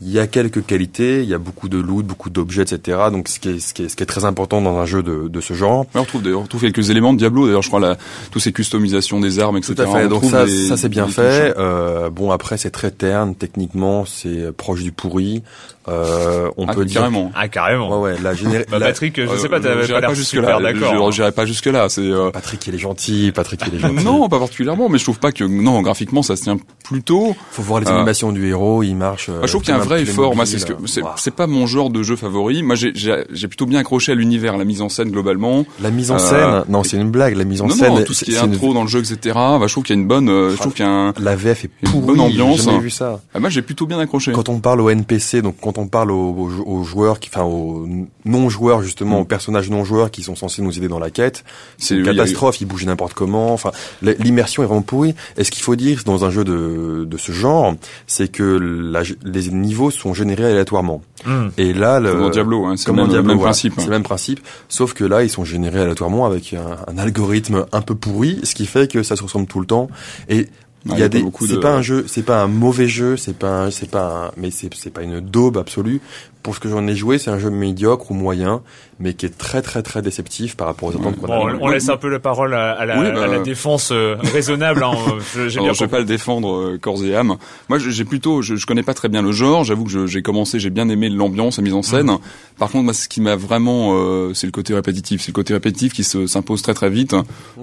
Il 0.02 0.10
y 0.10 0.18
a 0.18 0.26
quelques 0.26 0.64
qualités, 0.64 1.22
il 1.22 1.28
y 1.28 1.34
a 1.34 1.38
beaucoup 1.38 1.68
de 1.68 1.78
loot, 1.78 2.06
beaucoup 2.06 2.30
d'objets, 2.30 2.62
etc. 2.62 2.98
Donc 3.10 3.28
ce 3.28 3.38
qui 3.40 3.48
est, 3.50 3.58
ce 3.58 3.74
qui 3.74 3.84
est, 3.84 3.88
ce 3.88 3.96
qui 3.96 4.02
est 4.02 4.06
très 4.06 4.24
important 4.24 4.60
dans 4.62 4.76
un 4.78 4.86
jeu 4.86 5.02
de, 5.02 5.28
de 5.28 5.40
ce 5.40 5.54
genre. 5.54 5.80
Ouais, 5.80 5.86
on 5.96 6.00
retrouve 6.02 6.22
on 6.34 6.42
retrouve 6.42 6.60
quelques 6.60 6.90
éléments 6.90 7.12
de 7.12 7.18
Diablo. 7.18 7.46
D'ailleurs, 7.46 7.62
je 7.62 7.68
crois 7.68 7.80
la, 7.80 7.96
tous 8.30 8.40
ces 8.40 8.52
customisations 8.52 9.20
des 9.20 9.38
armes, 9.38 9.56
etc. 9.56 9.74
Tout 9.74 9.82
à 9.82 9.86
fait. 9.86 10.04
On 10.06 10.08
Donc 10.08 10.24
ça, 10.24 10.44
des- 10.46 10.66
ça 10.68 10.76
c'est 10.76 10.88
bien 10.88 11.08
fait. 11.08 11.54
Euh, 11.58 12.10
bon 12.10 12.30
après 12.30 12.56
c'est 12.58 12.70
très 12.70 12.90
terne 12.90 13.34
techniquement, 13.34 14.04
c'est 14.04 14.52
proche 14.56 14.82
du 14.82 14.92
pourri. 14.92 15.42
Euh, 15.88 16.50
on 16.58 16.66
Ah, 16.68 16.74
peut 16.74 16.84
dire. 16.84 17.00
carrément. 17.00 17.32
Ah, 17.34 17.48
carrément. 17.48 18.02
Ouais 18.02 18.12
ouais. 18.12 18.18
La 18.22 18.34
géné- 18.34 18.66
Bah, 18.70 18.78
Patrick, 18.78 19.18
je 19.18 19.26
sais 19.36 19.46
Euh, 19.46 19.48
pas, 19.48 19.58
t'avais 19.58 19.86
j'irai 19.86 20.00
pas 20.02 20.08
l'air 20.08 20.14
jusque 20.14 20.28
super 20.30 20.60
là. 20.60 20.72
d'accord. 20.72 20.92
Je- 20.94 21.00
hein. 21.02 21.10
J'irai 21.10 21.32
pas 21.32 21.46
jusque 21.46 21.64
là. 21.66 21.88
C'est 21.88 22.02
euh, 22.02 22.30
Patrick 22.30 22.66
il 22.66 22.74
est 22.74 22.78
gentil. 22.78 23.32
Patrick 23.34 23.62
il 23.66 23.76
est 23.76 23.78
gentil. 23.78 23.94
non, 24.04 24.28
pas 24.28 24.38
particulièrement, 24.38 24.90
mais 24.90 24.98
je 24.98 25.04
trouve 25.04 25.18
pas 25.18 25.32
que 25.32 25.44
non 25.44 25.80
graphiquement 25.80 26.22
ça 26.22 26.36
se 26.36 26.42
tient 26.42 26.58
plutôt. 26.84 27.34
Faut 27.52 27.62
voir 27.62 27.80
les 27.80 27.88
Euh, 27.88 27.94
animations 27.96 28.32
du 28.32 28.46
héros, 28.48 28.82
il 28.82 28.96
marche. 28.96 29.30
Je 29.42 29.48
trouve 29.48 29.62
qu'il 29.62 29.70
y 29.74 29.76
a 29.78 29.80
un 29.80 29.84
vrai. 29.88 30.34
Moi, 30.34 30.46
c'est 30.46 30.58
ce 30.58 30.66
que 30.66 30.72
c'est 30.86 31.02
c'est 31.16 31.34
pas 31.34 31.46
mon 31.46 31.66
genre 31.66 31.90
de 31.90 32.02
jeu 32.02 32.16
favori. 32.16 32.62
Moi, 32.62 32.74
j'ai 32.76 32.92
j'ai 32.94 33.24
j'ai 33.32 33.48
plutôt 33.48 33.66
bien 33.66 33.80
accroché 33.80 34.12
à 34.12 34.14
l'univers, 34.14 34.56
la 34.56 34.64
mise 34.64 34.80
en 34.82 34.88
scène 34.88 35.10
globalement. 35.10 35.64
La 35.80 35.90
mise 35.90 36.10
en 36.10 36.16
Euh, 36.16 36.18
scène, 36.18 36.64
non, 36.68 36.82
c'est 36.84 36.96
une 36.96 37.10
blague. 37.10 37.36
La 37.36 37.44
mise 37.44 37.62
en 37.62 37.66
non, 37.68 37.74
scène, 37.74 37.94
non, 37.94 38.02
tout 38.04 38.12
ce 38.14 38.24
qui 38.24 38.32
est 38.32 38.38
une- 38.38 38.52
intro 38.52 38.74
dans 38.74 38.82
le 38.82 38.88
jeu, 38.88 39.00
etc. 39.00 39.16
Bah, 39.34 39.60
je 39.66 39.72
trouve 39.72 39.84
qu'il 39.84 39.94
y 39.96 39.98
a 39.98 40.02
une 40.02 40.08
bonne. 40.08 40.28
euh, 40.28 40.50
je 40.50 40.56
trouve 40.56 40.72
qu'il 40.74 40.84
y 40.84 40.88
a 40.88 40.90
un. 40.92 41.12
La 41.20 41.36
VF 41.36 41.64
est 41.64 41.70
une 41.82 41.90
pourrie. 41.90 42.06
bonne 42.06 42.20
ambiance. 42.20 42.58
J'ai 42.58 42.64
jamais 42.64 42.78
vu 42.78 42.90
ça. 42.90 43.20
Ah, 43.34 43.40
moi, 43.40 43.48
j'ai 43.50 43.62
plutôt 43.62 43.86
bien 43.86 43.98
accroché. 43.98 44.32
Quand 44.32 44.48
on 44.48 44.60
parle 44.60 44.80
aux 44.80 44.90
NPC, 44.90 45.42
donc 45.42 45.56
quand 45.60 45.78
on 45.78 45.86
parle 45.88 46.10
aux, 46.10 46.50
aux- 46.66 46.82
joueurs, 46.84 47.20
qui, 47.20 47.28
enfin 47.32 47.44
aux 47.44 47.86
non-joueurs 48.24 48.82
justement, 48.82 49.18
Mm. 49.18 49.20
aux 49.22 49.24
personnages 49.24 49.70
non-joueurs 49.70 50.10
qui 50.10 50.22
sont 50.22 50.36
censés 50.36 50.62
nous 50.62 50.76
aider 50.76 50.88
dans 50.88 50.98
la 50.98 51.10
quête, 51.10 51.44
c'est 51.76 51.94
une 51.96 52.08
a- 52.08 52.12
catastrophe. 52.12 52.60
Ils 52.60 52.66
bougent 52.66 52.86
n'importe 52.86 53.14
comment. 53.14 53.52
Enfin, 53.52 53.70
l'immersion 54.02 54.62
est 54.62 54.66
vraiment 54.66 54.82
pourrie. 54.82 55.14
Et 55.36 55.44
ce 55.44 55.50
qu'il 55.50 55.62
faut 55.62 55.76
dire 55.76 56.02
dans 56.04 56.24
un 56.24 56.30
jeu 56.30 56.44
de, 56.44 57.04
de 57.08 57.16
ce 57.16 57.32
genre, 57.32 57.74
c'est 58.06 58.28
que 58.30 58.42
la- 58.42 59.02
les 59.24 59.48
niveaux 59.50 59.77
sont 59.90 60.14
générés 60.14 60.44
aléatoirement. 60.46 61.02
Hmm. 61.24 61.48
Et 61.56 61.72
là, 61.72 62.00
le, 62.00 62.10
Comme 62.12 62.20
dans 62.20 62.30
Diablo, 62.30 62.66
hein, 62.66 62.76
c'est 62.76 62.90
le 62.90 62.96
même, 62.96 63.08
Diablo, 63.08 63.28
même 63.28 63.36
voilà. 63.38 63.50
principe. 63.52 63.74
C'est 63.78 63.84
le 63.86 63.90
même 63.90 64.02
principe, 64.02 64.40
sauf 64.68 64.92
que 64.94 65.04
là, 65.04 65.22
ils 65.24 65.30
sont 65.30 65.44
générés 65.44 65.80
aléatoirement 65.80 66.26
avec 66.26 66.54
un, 66.54 66.76
un 66.92 66.98
algorithme 66.98 67.66
un 67.72 67.80
peu 67.80 67.94
pourri, 67.94 68.40
ce 68.44 68.54
qui 68.54 68.66
fait 68.66 68.90
que 68.90 69.02
ça 69.02 69.16
se 69.16 69.22
ressemble 69.22 69.46
tout 69.46 69.60
le 69.60 69.66
temps. 69.66 69.88
Et 70.28 70.48
il 70.86 70.92
Ouais, 70.92 71.00
y 71.00 71.02
a 71.02 71.08
des, 71.08 71.24
c'est 71.40 71.54
de- 71.54 71.56
pas 71.58 71.74
un 71.74 71.82
jeu, 71.82 72.04
c'est 72.06 72.22
pas 72.22 72.40
un 72.40 72.46
mauvais 72.46 72.86
jeu, 72.86 73.16
c'est 73.16 73.36
pas, 73.36 73.64
un, 73.64 73.70
c'est 73.70 73.90
pas, 73.90 74.28
un, 74.28 74.30
mais 74.40 74.50
c'est, 74.52 74.72
c'est 74.74 74.90
pas 74.90 75.02
une 75.02 75.18
daube 75.20 75.58
absolue. 75.58 76.00
Pour 76.42 76.54
ce 76.54 76.60
que 76.60 76.68
j'en 76.68 76.86
ai 76.86 76.94
joué, 76.94 77.18
c'est 77.18 77.30
un 77.30 77.38
jeu 77.38 77.50
médiocre 77.50 78.10
ou 78.10 78.14
moyen, 78.14 78.62
mais 79.00 79.12
qui 79.12 79.26
est 79.26 79.36
très 79.36 79.60
très 79.60 79.82
très 79.82 80.00
déceptif 80.02 80.56
par 80.56 80.66
rapport 80.68 80.88
aux 80.88 80.96
attentes 80.96 81.16
qu'on 81.18 81.26
Bon, 81.26 81.46
a. 81.48 81.54
on, 81.54 81.58
on 81.62 81.68
laisse 81.68 81.88
un 81.88 81.96
peu 81.96 82.08
la 82.08 82.20
parole 82.20 82.54
à, 82.54 82.72
à 82.72 82.86
la, 82.86 82.98
Oui, 83.00 83.06
bah, 83.12 83.24
à 83.24 83.26
la 83.26 83.40
défense 83.40 83.90
euh, 83.92 84.14
raisonnable. 84.32 84.82
Hein, 84.82 84.92
je- 85.34 85.48
j'ai 85.48 85.58
Alors, 85.58 85.64
bien 85.66 85.72
je 85.74 85.80
vais 85.84 85.88
pas 85.90 85.98
le 85.98 86.04
défendre 86.06 86.52
euh, 86.54 86.78
corps 86.80 87.04
et 87.04 87.14
âme. 87.14 87.36
Moi, 87.68 87.78
je- 87.78 87.90
j'ai 87.90 88.04
plutôt, 88.04 88.40
je, 88.40 88.56
je 88.56 88.66
connais 88.66 88.82
pas 88.82 88.94
très 88.94 89.08
bien 89.08 89.20
le 89.20 89.32
genre. 89.32 89.64
J'avoue 89.64 89.84
que 89.84 90.06
j'ai 90.06 90.22
commencé, 90.22 90.58
j'ai 90.58 90.70
bien 90.70 90.88
aimé 90.88 91.08
l'ambiance, 91.10 91.58
la 91.58 91.64
mise 91.64 91.74
en 91.74 91.82
scène. 91.82 92.06
Mhm. 92.06 92.18
Par 92.56 92.70
contre, 92.70 92.84
moi, 92.84 92.94
ce 92.94 93.08
qui 93.08 93.20
m'a 93.20 93.36
vraiment, 93.36 93.92
euh, 93.96 94.32
c'est 94.32 94.46
le 94.46 94.52
côté 94.52 94.74
répétitif. 94.74 95.20
C'est 95.20 95.28
le 95.28 95.34
côté 95.34 95.52
répétitif 95.54 95.92
qui 95.92 96.04
se 96.04 96.26
s'impose 96.26 96.62
très 96.62 96.74
très 96.74 96.88
vite. 96.88 97.14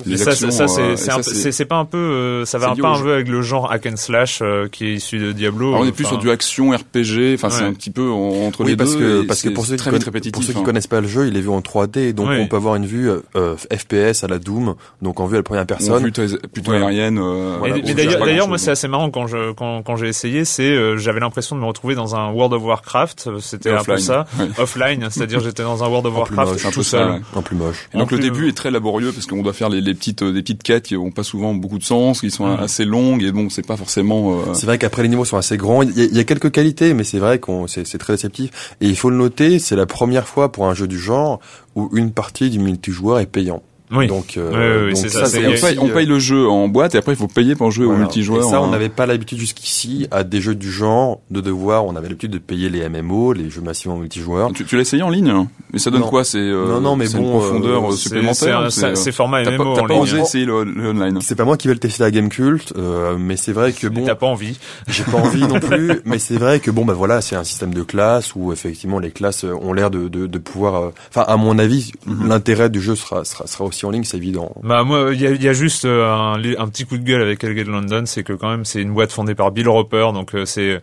Les 0.05 0.17
ça, 0.17 0.31
actions, 0.31 0.51
ça, 0.51 0.67
c'est 0.67 1.65
pas 1.65 1.77
un 1.77 1.85
peu, 1.85 1.97
euh, 1.97 2.45
ça 2.45 2.57
va 2.57 2.69
un 2.71 2.75
peu 2.75 2.85
un 2.85 2.95
jeu. 2.95 3.03
peu 3.05 3.13
avec 3.13 3.27
le 3.29 3.41
genre 3.41 3.71
hack 3.71 3.85
and 3.87 3.95
slash 3.97 4.39
euh, 4.41 4.67
qui 4.71 4.85
est 4.87 4.93
issu 4.95 5.17
de 5.17 5.31
Diablo. 5.31 5.69
Alors, 5.69 5.81
on 5.81 5.85
est 5.87 5.91
plus 5.91 6.05
enfin, 6.05 6.15
sur 6.15 6.21
du 6.21 6.29
action 6.29 6.71
RPG. 6.71 7.33
Enfin, 7.35 7.49
c'est 7.49 7.63
un 7.63 7.73
petit 7.73 7.89
peu 7.89 8.09
en- 8.09 8.45
entre 8.45 8.64
Oui, 8.65 8.71
les 8.71 8.77
parce 8.77 8.95
deux. 8.95 9.21
que 9.21 9.27
parce 9.27 9.41
que 9.41 9.49
pour 9.49 9.65
ceux, 9.65 9.75
qui 9.77 9.89
pour 10.31 10.43
ceux 10.43 10.53
qui 10.53 10.59
hein. 10.59 10.63
connaissent 10.63 10.87
pas 10.87 11.01
le 11.01 11.07
jeu, 11.07 11.27
il 11.27 11.37
est 11.37 11.41
vu 11.41 11.49
en 11.49 11.61
3D, 11.61 12.13
donc 12.13 12.27
on 12.29 12.47
peut 12.47 12.55
avoir 12.57 12.75
une 12.75 12.85
vue 12.85 13.09
euh, 13.09 13.19
euh, 13.35 13.55
FPS 13.57 14.23
à 14.23 14.27
la 14.27 14.39
Doom, 14.39 14.75
donc 15.01 15.19
en 15.19 15.25
vue 15.27 15.35
à 15.35 15.39
la 15.39 15.43
première 15.43 15.65
personne. 15.65 16.01
plutôt 16.03 16.23
Voilà. 16.63 16.87
aérienne. 16.87 17.17
euh, 17.19 17.57
Mais- 17.63 17.69
voilà, 17.81 18.15
d'ailleurs, 18.25 18.47
moi, 18.47 18.57
c'est 18.57 18.71
assez 18.71 18.87
marrant 18.87 19.09
quand 19.09 19.27
je 19.27 19.53
quand, 19.53 19.81
quand 19.83 19.95
j'ai 19.95 20.07
essayé, 20.07 20.45
c'est 20.45 20.63
euh, 20.63 20.97
j'avais 20.97 21.19
l'impression 21.19 21.55
de 21.55 21.61
me 21.61 21.65
retrouver 21.65 21.95
dans 21.95 22.15
un 22.15 22.31
World 22.31 22.53
of 22.53 22.63
Warcraft. 22.63 23.25
euh, 23.27 23.39
C'était 23.39 23.69
un 23.71 23.83
peu 23.83 23.93
Offline, 23.93 23.97
ça, 23.99 24.25
ouais. 24.39 24.47
offline, 24.57 25.07
c'est-à-dire 25.09 25.39
j'étais 25.39 25.63
dans 25.63 25.83
un 25.83 25.87
World 25.87 26.07
of 26.07 26.15
Warcraft 26.15 26.51
moche, 26.53 26.65
un 26.65 26.69
peu 26.69 26.73
tout 26.73 26.83
seul. 26.83 27.21
En 27.35 27.41
plus 27.41 27.55
moche. 27.55 27.87
Et 27.93 27.97
donc 27.97 28.11
le 28.11 28.19
début 28.19 28.49
est 28.49 28.53
très 28.57 28.71
laborieux 28.71 29.11
parce 29.11 29.25
qu'on 29.25 29.41
doit 29.43 29.53
faire 29.53 29.69
les, 29.69 29.81
les 29.81 29.93
petites 29.93 30.21
euh, 30.23 30.31
des 30.33 30.41
petites 30.41 30.63
quêtes 30.63 30.85
qui 30.85 30.97
ont 30.97 31.11
pas 31.11 31.23
souvent 31.23 31.53
beaucoup 31.53 31.77
de 31.79 31.83
sens, 31.83 32.21
qui 32.21 32.31
sont 32.31 32.45
Mhm. 32.45 32.59
assez 32.63 32.85
longues 32.85 33.23
et 33.23 33.31
bon 33.31 33.49
c'est 33.49 33.65
pas 33.65 33.77
forcément. 33.77 34.33
euh, 34.49 34.53
C'est 34.53 34.65
vrai 34.65 34.77
qu'après 34.77 35.03
les 35.03 35.09
niveaux 35.09 35.25
sont 35.25 35.37
assez 35.37 35.57
grands. 35.57 35.81
Il 35.81 35.97
y 35.97 36.01
a, 36.01 36.05
il 36.05 36.15
y 36.15 36.19
a 36.19 36.23
quelques 36.23 36.51
qualités, 36.51 36.93
mais 36.93 37.03
c'est 37.03 37.19
vrai 37.19 37.39
qu'on 37.39 37.67
c'est 37.67 37.85
c'est 37.87 37.97
très 37.97 38.13
déceptif. 38.13 38.49
Et 38.81 38.87
il 38.87 38.97
faut 38.97 39.09
le 39.09 39.17
noter, 39.17 39.59
c'est 39.59 39.75
la 39.75 39.85
première 39.85 40.27
fois 40.27 40.51
pour 40.51 40.67
un 40.67 40.73
jeu 40.73 40.87
du 40.87 40.99
genre 40.99 41.39
où 41.75 41.89
une 41.93 42.11
partie 42.11 42.49
du 42.49 42.59
multijoueur 42.59 43.19
est 43.19 43.25
payant. 43.25 43.61
Oui. 43.91 44.07
Donc, 44.07 44.35
euh, 44.37 44.49
Oui, 44.51 44.85
oui, 44.87 44.93
donc 44.93 44.97
c'est 44.97 45.09
ça, 45.09 45.25
c'est- 45.27 45.45
on, 45.45 45.51
paye, 45.67 45.77
on 45.79 45.89
paye 45.89 46.05
le 46.07 46.17
jeu 46.19 46.47
en 46.49 46.67
boîte 46.67 46.95
et 46.95 46.97
après 46.97 47.13
il 47.13 47.17
faut 47.17 47.27
payer 47.27 47.53
pour 47.55 47.69
jouer 47.71 47.85
au 47.85 47.95
multijoueur. 47.95 48.39
Et 48.45 48.49
ça, 48.49 48.59
on 48.61 48.65
hein. 48.65 48.71
n'avait 48.71 48.89
pas 48.89 49.05
l'habitude 49.05 49.37
jusqu'ici 49.37 50.07
à 50.11 50.23
des 50.23 50.41
jeux 50.41 50.55
du 50.55 50.71
genre 50.71 51.19
de 51.29 51.39
devoir. 51.41 51.85
On 51.85 51.95
avait 51.95 52.07
l'habitude 52.07 52.31
de 52.31 52.39
payer 52.39 52.69
les 52.69 52.87
MMO, 52.89 53.33
les 53.33 53.49
jeux 53.49 53.61
massivement 53.61 53.97
multijoueurs. 53.97 54.51
Tu, 54.53 54.65
tu 54.65 54.75
l'as 54.75 54.81
essayé 54.81 55.03
en 55.03 55.09
ligne 55.09 55.29
hein 55.29 55.47
Mais 55.71 55.79
ça 55.79 55.91
donne 55.91 56.01
Non. 56.01 56.09
quoi 56.09 56.23
C'est 56.23 56.39
euh, 56.39 56.67
Non, 56.67 56.81
non, 56.81 56.95
mais 56.95 57.05
c'est 57.07 57.17
bon, 57.17 57.25
une 57.35 57.39
profondeur 57.39 57.85
euh, 57.85 57.89
euh, 57.89 57.95
supplémentaire. 57.95 58.67
c'est 58.71 59.11
format 59.11 59.43
MMO 59.43 59.57
pas, 59.75 59.81
en 59.83 59.87
pas 59.87 59.93
ligne. 59.93 60.01
osé 60.01 60.19
essayer 60.19 60.45
le, 60.45 60.63
le 60.63 60.89
online 60.89 61.19
C'est 61.21 61.35
pas 61.35 61.45
moi 61.45 61.57
qui 61.57 61.67
vais 61.67 61.73
le 61.75 61.79
tester 61.79 62.03
à 62.03 62.09
Gamecult, 62.11 62.73
euh, 62.77 63.17
mais 63.19 63.37
c'est 63.37 63.53
vrai 63.53 63.71
que 63.71 63.87
bon, 63.87 64.03
T'as 64.05 64.15
pas 64.15 64.25
envie. 64.27 64.57
j'ai 64.87 65.03
pas 65.03 65.17
envie 65.17 65.45
non 65.47 65.59
plus. 65.59 66.01
Mais 66.05 66.17
c'est 66.19 66.37
vrai 66.37 66.59
que 66.59 66.71
bon, 66.71 66.85
bah 66.85 66.93
voilà, 66.93 67.21
c'est 67.21 67.35
un 67.35 67.43
système 67.43 67.73
de 67.73 67.83
classe 67.83 68.33
où 68.35 68.51
effectivement 68.51 68.97
les 68.99 69.11
classes 69.11 69.43
ont 69.43 69.73
l'air 69.73 69.91
de, 69.91 70.07
de, 70.07 70.25
de 70.25 70.37
pouvoir. 70.39 70.75
euh, 70.75 70.89
Enfin, 71.09 71.23
à 71.27 71.37
mon 71.37 71.59
avis, 71.59 71.91
Mhm. 72.07 72.29
l'intérêt 72.29 72.69
du 72.69 72.81
jeu 72.81 72.95
sera, 72.95 73.23
sera 73.25 73.45
sera 73.47 73.65
aussi 73.65 73.74
en 73.83 73.89
ligne, 73.89 74.03
c'est 74.03 74.17
évident. 74.17 74.53
Bah 74.63 74.83
moi, 74.83 75.09
il 75.11 75.19
y 75.19 75.25
a, 75.27 75.31
il 75.31 75.43
y 75.43 75.49
a 75.49 75.53
juste 75.53 75.83
euh, 75.85 76.07
un, 76.09 76.35
un 76.35 76.67
petit 76.69 76.85
coup 76.85 76.97
de 76.97 77.03
gueule 77.03 77.21
avec 77.21 77.43
Hellgate 77.43 77.67
London, 77.67 78.03
c'est 78.05 78.23
que 78.23 78.33
quand 78.33 78.49
même 78.49 78.63
c'est 78.63 78.81
une 78.81 78.93
boîte 78.93 79.11
fondée 79.11 79.35
par 79.35 79.51
Bill 79.51 79.67
Roper, 79.67 80.11
donc 80.13 80.35
euh, 80.35 80.45
c'est 80.45 80.79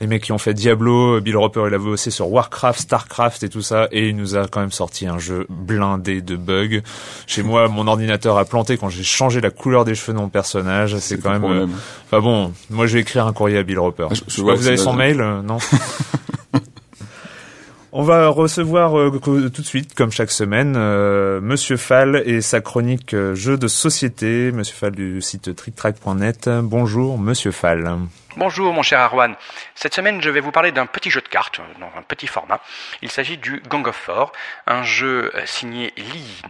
les 0.00 0.06
mecs 0.06 0.22
qui 0.22 0.32
ont 0.32 0.38
fait 0.38 0.54
Diablo, 0.54 1.20
Bill 1.20 1.36
Roper 1.36 1.64
il 1.68 1.74
avait 1.74 1.84
bossé 1.84 2.10
sur 2.10 2.30
Warcraft, 2.32 2.80
Starcraft 2.80 3.42
et 3.42 3.50
tout 3.50 3.60
ça, 3.60 3.86
et 3.92 4.08
il 4.08 4.16
nous 4.16 4.34
a 4.34 4.46
quand 4.48 4.60
même 4.60 4.70
sorti 4.72 5.06
un 5.06 5.18
jeu 5.18 5.44
blindé 5.50 6.22
de 6.22 6.36
bugs. 6.36 6.80
Chez 7.26 7.42
moi, 7.42 7.68
mon 7.68 7.86
ordinateur 7.86 8.38
a 8.38 8.46
planté 8.46 8.78
quand 8.78 8.88
j'ai 8.88 9.02
changé 9.02 9.42
la 9.42 9.50
couleur 9.50 9.84
des 9.84 9.94
cheveux 9.94 10.14
de 10.14 10.18
mon 10.18 10.30
personnage, 10.30 10.96
c'est 11.00 11.20
quand 11.22 11.30
même... 11.32 11.44
euh. 11.44 11.66
Enfin 12.06 12.20
bon, 12.22 12.52
moi 12.70 12.86
je 12.86 12.94
vais 12.94 13.00
écrire 13.00 13.26
un 13.26 13.34
courrier 13.34 13.58
à 13.58 13.62
Bill 13.62 13.78
Roper. 13.78 14.06
Ah, 14.10 14.14
je- 14.14 14.20
Je 14.26 14.36
je 14.36 14.40
vois 14.40 14.52
vois 14.52 14.54
que 14.54 14.60
vous 14.60 14.68
avez 14.68 14.76
son 14.78 14.94
mail, 14.94 15.20
euh, 15.20 15.42
non? 15.42 15.58
On 17.92 18.02
va 18.02 18.28
recevoir 18.28 18.96
euh, 18.98 19.10
tout 19.18 19.62
de 19.62 19.66
suite, 19.66 19.94
comme 19.94 20.12
chaque 20.12 20.30
semaine, 20.30 20.74
euh, 20.76 21.40
Monsieur 21.40 21.76
Fall 21.76 22.22
et 22.24 22.40
sa 22.40 22.60
chronique 22.60 23.14
euh, 23.14 23.34
jeux 23.34 23.58
de 23.58 23.66
société. 23.66 24.52
Monsieur 24.52 24.76
Fall 24.76 24.92
du 24.92 25.20
site 25.20 25.56
tricktrack.net. 25.56 26.48
Bonjour, 26.62 27.18
Monsieur 27.18 27.50
Fall. 27.50 27.98
Bonjour 28.36 28.72
mon 28.72 28.82
cher 28.82 29.00
Arwan. 29.00 29.34
Cette 29.74 29.92
semaine, 29.92 30.22
je 30.22 30.30
vais 30.30 30.38
vous 30.38 30.52
parler 30.52 30.70
d'un 30.70 30.86
petit 30.86 31.10
jeu 31.10 31.20
de 31.20 31.28
cartes, 31.28 31.58
euh, 31.58 31.80
dans 31.80 31.90
un 31.98 32.02
petit 32.02 32.28
format. 32.28 32.60
Il 33.02 33.10
s'agit 33.10 33.38
du 33.38 33.60
Gang 33.68 33.86
of 33.88 33.96
Four, 33.96 34.30
un 34.68 34.84
jeu 34.84 35.32
euh, 35.34 35.42
signé 35.46 35.92
Lee. 35.96 36.42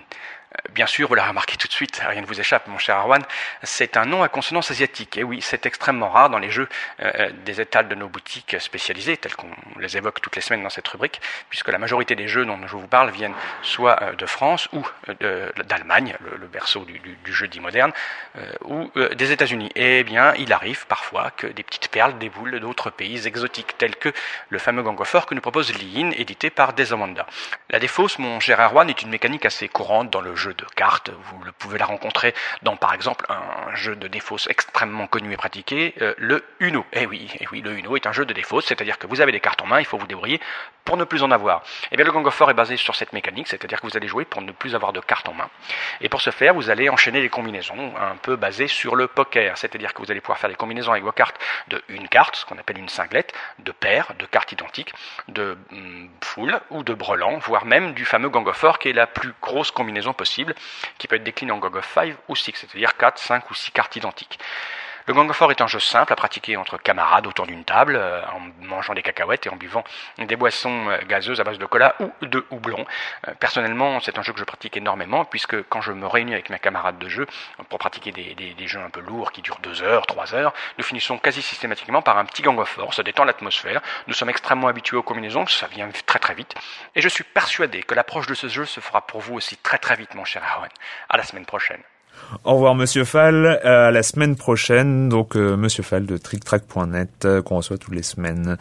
Bien 0.75 0.87
sûr, 0.87 1.09
vous 1.09 1.15
l'avez 1.15 1.29
remarqué 1.29 1.57
tout 1.57 1.67
de 1.67 1.73
suite, 1.73 2.01
rien 2.07 2.21
ne 2.21 2.27
vous 2.27 2.39
échappe, 2.39 2.69
mon 2.69 2.79
cher 2.79 2.97
Arwan, 2.97 3.23
c'est 3.63 3.97
un 3.97 4.05
nom 4.05 4.23
à 4.23 4.29
consonance 4.29 4.71
asiatique. 4.71 5.17
Et 5.17 5.25
oui, 5.25 5.41
c'est 5.43 5.67
extrêmement 5.67 6.11
rare 6.11 6.31
dans 6.31 6.39
les 6.39 6.51
jeux 6.51 6.69
euh, 7.01 7.11
euh, 7.19 7.31
des 7.45 7.61
étals 7.61 7.89
de 7.89 7.95
nos 7.95 8.09
boutiques 8.09 8.57
spécialisées, 8.61 9.17
tels 9.17 9.35
qu'on 9.35 9.51
les 9.79 9.97
évoque 9.97 10.21
toutes 10.21 10.37
les 10.37 10.43
semaines 10.43 10.63
dans 10.63 10.71
cette 10.71 10.87
rubrique, 10.87 11.21
puisque 11.49 11.69
la 11.69 11.79
majorité 11.79 12.15
des 12.15 12.29
jeux 12.29 12.45
dont 12.45 12.59
je 12.67 12.77
vous 12.77 12.87
parle 12.87 13.11
viennent 13.11 13.35
soit 13.63 14.01
euh, 14.03 14.13
de 14.13 14.27
France 14.27 14.69
ou 14.73 14.87
euh, 15.23 15.51
d'Allemagne, 15.65 16.17
le, 16.39 16.47
berceau 16.47 16.85
du, 16.85 16.99
du, 16.99 17.17
du 17.25 17.33
jeu 17.33 17.49
dit 17.49 17.61
moderne, 17.61 17.93
euh, 18.37 18.53
ou 18.65 18.91
des 19.15 19.33
États-Unis. 19.33 19.71
Eh 19.75 20.05
bien, 20.05 20.35
il 20.35 20.53
arrive 20.53 20.87
parfois 20.87 21.31
que 21.37 21.47
des 21.47 21.63
petites 21.63 21.89
perles 21.89 22.19
déboulent 22.19 22.61
d'autres 22.61 22.91
pays 22.91 23.27
exotiques, 23.27 23.77
tels 23.79 23.97
que 23.97 24.13
le 24.49 24.59
fameux 24.59 24.83
Gang 24.83 25.01
of 25.01 25.09
Four 25.09 25.27
que 25.27 25.35
nous 25.35 25.41
propose 25.41 25.73
Lean, 25.73 26.11
édité 26.13 26.51
par 26.51 26.73
Desamanda. 26.73 27.27
La 27.71 27.79
défausse, 27.79 28.19
mon 28.19 28.41
cher 28.41 28.61
Erwan, 28.61 28.89
est 28.89 29.03
une 29.03 29.11
mécanique 29.11 29.47
assez 29.47 29.69
courante 29.69 30.11
dans 30.11 30.21
le 30.21 30.37
jeu 30.37 30.55
de 30.55 30.65
cartes. 30.75 31.11
Vous 31.11 31.43
le 31.45 31.53
pouvez 31.53 31.79
la 31.79 31.87
rencontrer 31.87 32.35
dans, 32.63 32.77
par 32.77 32.95
exemple, 32.95 33.27
un 33.29 33.75
jeu 33.75 33.97
de 33.97 34.09
défausse 34.09 34.47
extrêmement 34.49 35.07
connu 35.07 35.33
et 35.33 35.37
pratiqué, 35.37 35.95
euh, 36.01 36.15
le 36.19 36.45
Uno. 36.61 36.85
Eh 36.93 37.07
oui, 37.07 37.31
eh 37.41 37.47
oui, 37.53 37.61
le 37.61 37.77
Uno 37.79 37.97
est 37.97 38.07
un 38.07 38.13
jeu 38.13 38.25
de 38.25 38.33
défausse, 38.33 38.67
c'est-à-dire 38.67 38.99
que 38.99 39.07
vous 39.07 39.21
avez 39.21 39.33
des 39.33 39.41
cartes 39.41 39.63
en 39.63 39.67
main, 39.67 39.81
il 39.81 39.87
faut 39.87 39.99
vous 39.99 40.07
débrouiller 40.07 40.41
pour 40.85 40.97
ne 40.97 41.05
plus 41.05 41.23
en 41.23 41.31
avoir. 41.31 41.63
Eh 41.93 41.97
bien, 41.97 42.05
le 42.05 42.13
Gang 42.13 42.27
of 42.27 42.35
Four 42.35 42.51
est 42.51 42.55
basé 42.55 42.77
sur 42.77 42.97
cette 42.97 43.13
mécanique, 43.13 43.49
c'est-à-dire 43.49 43.81
que 43.81 43.87
vous 43.87 43.97
allez 43.97 44.09
jouer 44.09 44.25
pour 44.25 44.43
ne 44.43 44.51
plus 44.53 44.75
avoir 44.75 44.93
de 44.93 45.01
cartes 45.01 45.29
en 45.29 45.35
main. 45.35 45.49
Et 46.01 46.09
pour 46.09 46.21
ce 46.21 46.31
faire, 46.31 46.55
vous 46.55 46.71
allez 46.71 46.89
enchaîner 46.89 47.21
les 47.21 47.29
combinaisons 47.29 47.93
un 47.97 48.17
peu 48.17 48.37
basées 48.37 48.67
sur 48.67 48.97
le 48.97 49.07
poker, 49.07 49.57
c'est-à-dire 49.57 49.95
que 49.95 50.03
vous 50.03 50.11
allez 50.11 50.21
pouvoir 50.21 50.39
faire 50.39 50.51
des 50.51 50.57
combinaisons 50.57 50.93
avec 50.93 51.05
vos 51.05 51.13
cartes 51.13 51.37
de 51.69 51.83
une 51.89 52.09
carte, 52.09 52.37
ce 52.37 52.45
qu'on 52.47 52.59
appelle 52.59 52.79
une 52.79 52.89
cinglette, 52.89 53.33
de 53.61 53.73
paires, 53.73 54.15
de 54.19 54.27
cartes 54.27 54.53
identiques, 54.53 54.93
de 55.29 55.57
hum, 55.71 56.09
full 56.23 56.59
ou 56.71 56.83
de 56.83 56.95
brelan, 56.95 57.39
voire 57.39 57.67
même 57.67 57.93
du 57.93 58.05
fameux 58.05 58.29
Gang 58.29 58.47
of 58.49 58.57
Four 58.57 58.79
qui 58.79 58.89
est 58.89 58.93
la 58.93 59.07
plus 59.07 59.33
grosse 59.41 59.71
combinaison 59.71 60.13
possible, 60.13 60.50
qui 60.99 61.09
peut 61.09 61.17
être 61.17 61.25
déclinée 61.25 61.53
en 61.53 61.59
Gang 61.59 61.75
of 61.77 61.93
5 61.93 62.15
ou 62.29 62.37
6, 62.37 62.53
c'est-à-dire 62.55 62.97
4, 62.97 63.19
5 63.19 63.51
ou 63.51 63.55
6 63.55 63.71
cartes 63.73 63.97
identiques. 63.97 64.39
Le 65.07 65.15
Gang 65.15 65.29
of 65.29 65.41
War 65.41 65.51
est 65.51 65.61
un 65.61 65.67
jeu 65.67 65.81
simple 65.81 66.13
à 66.13 66.17
pratiquer 66.17 66.57
entre 66.57 66.77
camarades 66.77 67.27
autour 67.27 67.47
d'une 67.47 67.65
table, 67.65 67.97
euh, 67.97 68.23
en 68.33 68.41
mangeant 68.65 68.95
des 68.95 69.03
cacahuètes 69.03 69.47
et 69.47 69.49
en 69.51 69.57
buvant 69.57 69.83
des 70.19 70.37
boissons 70.37 70.89
euh, 70.89 70.99
gazeuses 71.07 71.41
à 71.41 71.45
base 71.45 71.59
de 71.59 71.67
cola 71.67 71.97
ou 72.01 72.13
de 72.27 72.47
houblon. 72.51 72.85
Euh, 73.27 73.35
personnellement, 73.41 73.99
c'est 74.01 74.19
un 74.19 74.23
jeu 74.23 74.33
que 74.33 74.39
je 74.39 74.45
pratique 74.45 74.77
énormément, 74.77 75.25
puisque 75.25 75.63
quand 75.69 75.81
je 75.81 75.93
me 75.93 76.07
réunis 76.07 76.35
avec 76.35 76.51
mes 76.51 76.59
camarades 76.59 76.99
de 76.99 77.09
jeu 77.09 77.27
pour 77.69 77.79
pratiquer 77.79 78.13
des, 78.13 78.35
des- 78.35 78.67
jeux 78.69 78.81
un 78.81 78.91
peu 78.91 79.01
lourds 79.01 79.33
qui 79.33 79.43
durent 79.43 79.59
deux 79.61 79.83
heures, 79.83 80.07
trois 80.07 80.35
heures, 80.35 80.53
nous 80.79 80.85
finissons 80.85 81.19
quasi 81.19 81.43
systématiquement 81.43 82.03
par 82.03 82.19
un 82.19 82.25
petit 82.25 82.43
Gang 82.43 82.59
of 82.61 82.77
War, 82.79 82.95
ça 82.95 83.03
détend 83.03 83.25
l'atmosphère, 83.25 83.81
nous 84.07 84.15
sommes 84.15 84.29
extrêmement 84.31 84.69
habitués 84.69 84.97
aux 84.97 85.03
combinaisons, 85.03 85.47
ça 85.49 85.67
vient 85.67 85.89
très 86.07 86.21
très 86.21 86.35
vite, 86.35 86.55
et 86.95 87.01
je 87.01 87.09
suis 87.09 87.25
persuadé 87.25 87.83
que 87.83 87.95
l'approche 87.97 88.29
de 88.29 88.35
ce 88.35 88.47
jeu 88.49 88.65
se 88.67 88.79
fera 88.81 89.01
pour 89.01 89.21
vous 89.21 89.35
aussi 89.35 89.57
très 89.57 89.79
très 89.79 89.97
vite, 89.97 90.15
mon 90.15 90.25
cher 90.25 90.43
Aaron. 90.45 90.69
À 91.09 91.17
la 91.17 91.25
semaine 91.25 91.47
prochaine. 91.47 91.83
Au 92.45 92.55
revoir 92.55 92.75
Monsieur 92.75 93.05
Fall, 93.05 93.61
euh, 93.65 93.89
à 93.89 93.91
la 93.91 94.03
semaine 94.03 94.37
prochaine, 94.37 95.09
donc 95.09 95.37
euh, 95.37 95.57
Monsieur 95.57 95.83
Fall 95.83 96.07
de 96.07 96.17
TrickTrack.net 96.17 97.25
euh, 97.25 97.43
qu'on 97.43 97.57
reçoit 97.57 97.79
toutes 97.79 97.95
les 97.95 98.03
semaines. 98.03 98.57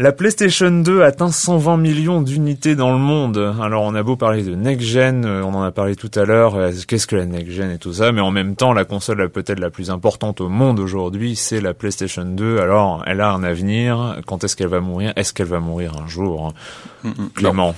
La 0.00 0.12
PlayStation 0.12 0.70
2 0.70 1.02
atteint 1.02 1.32
120 1.32 1.76
millions 1.76 2.22
d'unités 2.22 2.76
dans 2.76 2.92
le 2.92 2.98
monde. 2.98 3.56
Alors 3.60 3.82
on 3.82 3.96
a 3.96 4.02
beau 4.04 4.14
parler 4.14 4.44
de 4.44 4.54
next 4.54 4.86
gen, 4.86 5.24
euh, 5.24 5.42
on 5.42 5.52
en 5.54 5.62
a 5.64 5.72
parlé 5.72 5.96
tout 5.96 6.10
à 6.14 6.24
l'heure, 6.24 6.54
euh, 6.54 6.70
qu'est-ce 6.86 7.08
que 7.08 7.16
la 7.16 7.26
next 7.26 7.50
gen 7.50 7.72
et 7.72 7.78
tout 7.78 7.94
ça, 7.94 8.12
mais 8.12 8.20
en 8.20 8.30
même 8.30 8.54
temps 8.54 8.72
la 8.72 8.84
console 8.84 9.28
peut-être 9.28 9.58
la 9.58 9.70
plus 9.70 9.90
importante 9.90 10.40
au 10.40 10.48
monde 10.48 10.78
aujourd'hui, 10.78 11.34
c'est 11.34 11.60
la 11.60 11.74
PlayStation 11.74 12.24
2. 12.24 12.60
Alors 12.60 13.02
elle 13.08 13.20
a 13.20 13.32
un 13.32 13.42
avenir, 13.42 14.20
quand 14.24 14.44
est-ce 14.44 14.54
qu'elle 14.54 14.68
va 14.68 14.78
mourir? 14.78 15.12
Est-ce 15.16 15.32
qu'elle 15.32 15.48
va 15.48 15.58
mourir 15.58 15.94
un 16.00 16.06
jour? 16.06 16.54
Mm, 17.02 17.08
mm. 17.08 17.30
Clément 17.34 17.74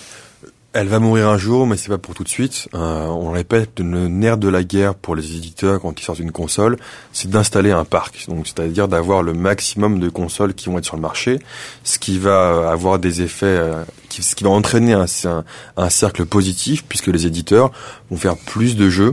Elle 0.72 0.86
va 0.86 1.00
mourir 1.00 1.28
un 1.28 1.36
jour, 1.36 1.66
mais 1.66 1.76
c'est 1.76 1.88
pas 1.88 1.98
pour 1.98 2.14
tout 2.14 2.22
de 2.22 2.28
suite. 2.28 2.68
Euh, 2.74 3.06
on 3.06 3.30
le 3.30 3.34
répète, 3.34 3.80
le 3.80 4.06
nerf 4.06 4.36
de 4.36 4.48
la 4.48 4.62
guerre 4.62 4.94
pour 4.94 5.16
les 5.16 5.34
éditeurs 5.34 5.80
quand 5.80 6.00
ils 6.00 6.04
sortent 6.04 6.20
une 6.20 6.30
console, 6.30 6.76
c'est 7.12 7.28
d'installer 7.28 7.72
un 7.72 7.84
parc. 7.84 8.26
Donc, 8.28 8.46
c'est-à-dire 8.46 8.86
d'avoir 8.86 9.24
le 9.24 9.32
maximum 9.34 9.98
de 9.98 10.08
consoles 10.08 10.54
qui 10.54 10.68
vont 10.68 10.78
être 10.78 10.84
sur 10.84 10.94
le 10.94 11.02
marché, 11.02 11.40
ce 11.82 11.98
qui 11.98 12.20
va 12.20 12.70
avoir 12.70 13.00
des 13.00 13.20
effets, 13.20 13.46
euh, 13.46 13.82
qui, 14.08 14.22
ce 14.22 14.36
qui 14.36 14.44
va 14.44 14.50
entraîner 14.50 14.92
un, 14.92 15.06
un- 15.24 15.44
un 15.76 15.90
cercle 15.90 16.24
positif 16.24 16.84
puisque 16.88 17.08
les 17.08 17.26
éditeurs 17.26 17.72
vont 18.12 18.16
faire 18.16 18.36
plus 18.36 18.76
de 18.76 18.88
jeux 18.88 19.12